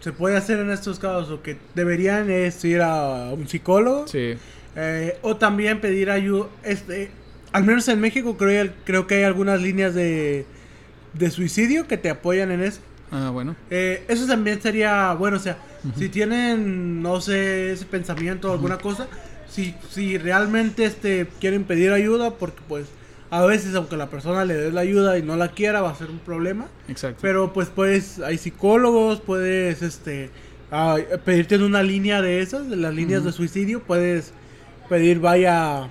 [0.02, 4.34] se puede hacer en estos casos o que deberían es ir a un psicólogo Sí.
[4.76, 6.48] eh, o también pedir ayuda.
[6.64, 7.10] Este,
[7.52, 10.46] al menos en México creo, creo que hay algunas líneas de,
[11.14, 12.82] de suicidio que te apoyan en eso.
[13.12, 13.56] Ah, bueno.
[13.70, 15.58] Eh, eso también sería bueno, o sea,
[15.98, 19.08] si tienen, no sé, ese pensamiento o alguna cosa,
[19.50, 22.88] si, si realmente este, quieren pedir ayuda, porque pues
[23.30, 25.96] a veces aunque la persona le dé la ayuda y no la quiera, va a
[25.96, 26.68] ser un problema.
[26.88, 27.20] Exacto.
[27.22, 30.30] Pero pues puedes, hay psicólogos, puedes este
[31.26, 34.32] pedirte en una línea de esas, de las líneas de suicidio, puedes
[34.88, 35.90] pedir vaya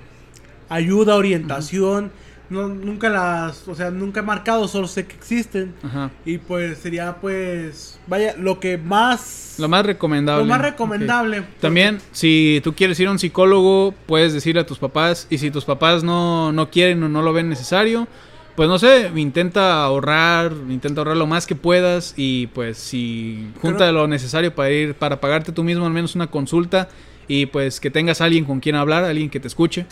[0.71, 2.11] ayuda, orientación.
[2.49, 5.73] No, nunca las, o sea, nunca he marcado, solo sé que existen.
[5.85, 6.11] Ajá.
[6.25, 9.55] Y pues sería pues, vaya, lo que más...
[9.59, 10.43] Lo más recomendable.
[10.43, 11.45] lo más recomendable.
[11.61, 15.29] También, si tú quieres ir a un psicólogo, puedes decir a tus papás.
[15.31, 18.09] Y si tus papás no, no quieren o no lo ven necesario,
[18.57, 22.15] pues no sé, intenta ahorrar, intenta ahorrar lo más que puedas.
[22.17, 26.17] Y pues si junta Creo- lo necesario para ir, para pagarte tú mismo al menos
[26.17, 26.89] una consulta.
[27.29, 29.87] Y pues que tengas alguien con quien hablar, alguien que te escuche.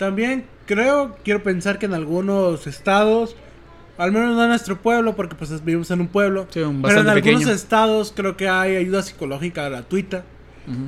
[0.00, 3.36] También creo, quiero pensar que en algunos estados,
[3.98, 7.02] al menos no en nuestro pueblo, porque pues vivimos en un pueblo, Sí, un pero
[7.02, 7.50] en algunos pequeño.
[7.54, 10.24] estados creo que hay ayuda psicológica gratuita,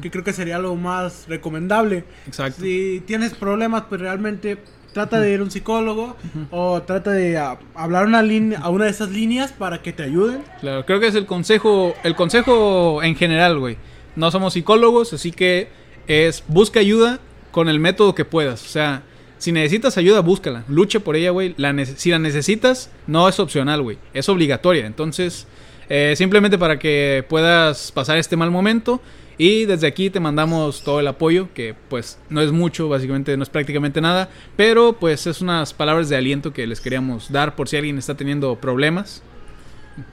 [0.01, 2.05] que creo que sería lo más recomendable.
[2.27, 2.63] Exacto.
[2.63, 4.57] Si tienes problemas, pues realmente
[4.95, 6.17] trata de ir a un psicólogo
[6.51, 10.05] o trata de ah, hablar una línea, a una de esas líneas para que te
[10.05, 10.43] ayuden.
[10.63, 13.77] Claro, creo que es el consejo, el consejo en general, güey.
[14.17, 15.69] No somos psicólogos, así que
[16.07, 17.19] es busca ayuda
[17.53, 18.65] con el método que puedas.
[18.65, 19.05] O sea,
[19.39, 20.65] si necesitas ayuda, búscala.
[20.69, 21.55] Lucha por ella, güey.
[21.97, 23.99] Si la necesitas, no es opcional, güey.
[24.13, 24.87] Es obligatoria.
[24.87, 25.47] Entonces,
[25.89, 29.01] eh, simplemente para que puedas pasar este mal momento.
[29.39, 33.43] Y desde aquí te mandamos todo el apoyo, que pues no es mucho, básicamente no
[33.43, 34.29] es prácticamente nada.
[34.57, 38.15] Pero pues es unas palabras de aliento que les queríamos dar por si alguien está
[38.15, 39.23] teniendo problemas.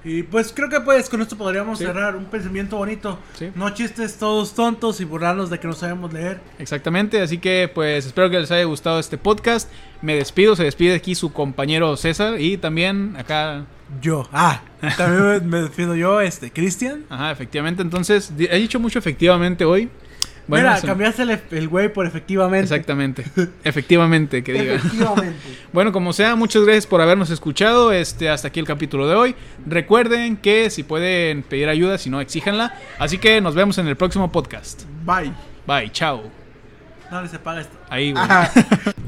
[0.03, 1.85] Y pues creo que pues con esto podríamos Sí.
[1.85, 3.17] cerrar un pensamiento bonito.
[3.37, 3.49] Sí.
[3.55, 6.39] No chistes todos tontos y burlarnos de que no sabemos leer.
[6.59, 9.69] Exactamente, así que pues espero que les haya gustado este podcast.
[10.01, 13.65] Me despido, se despide aquí su compañero César y también acá,
[14.01, 14.27] Yo.
[14.31, 14.61] Ah,
[14.97, 17.05] también me, despido yo, este, Cristian.
[17.09, 17.81] ajá, efectivamente.
[17.81, 19.89] Entonces, he dicho mucho efectivamente hoy.
[20.49, 22.63] Bueno, Mira, se- cambiaste el, güey por efectivamente.
[22.63, 23.23] Exactamente,
[23.63, 24.73] efectivamente, que diga.
[24.75, 25.37] Efectivamente.
[25.71, 27.91] Bueno, como sea, muchas gracias por habernos escuchado.
[27.91, 29.35] Este, hasta aquí el capítulo de hoy.
[29.67, 32.73] Recuerden que si pueden pedir ayuda, si no, exíjanla.
[32.97, 34.81] Así que nos vemos en el próximo podcast.
[35.05, 35.31] Bye.
[35.67, 36.23] Bye, chao.
[37.11, 37.77] Dale, se paga esto.
[37.89, 38.25] Ahí, güey.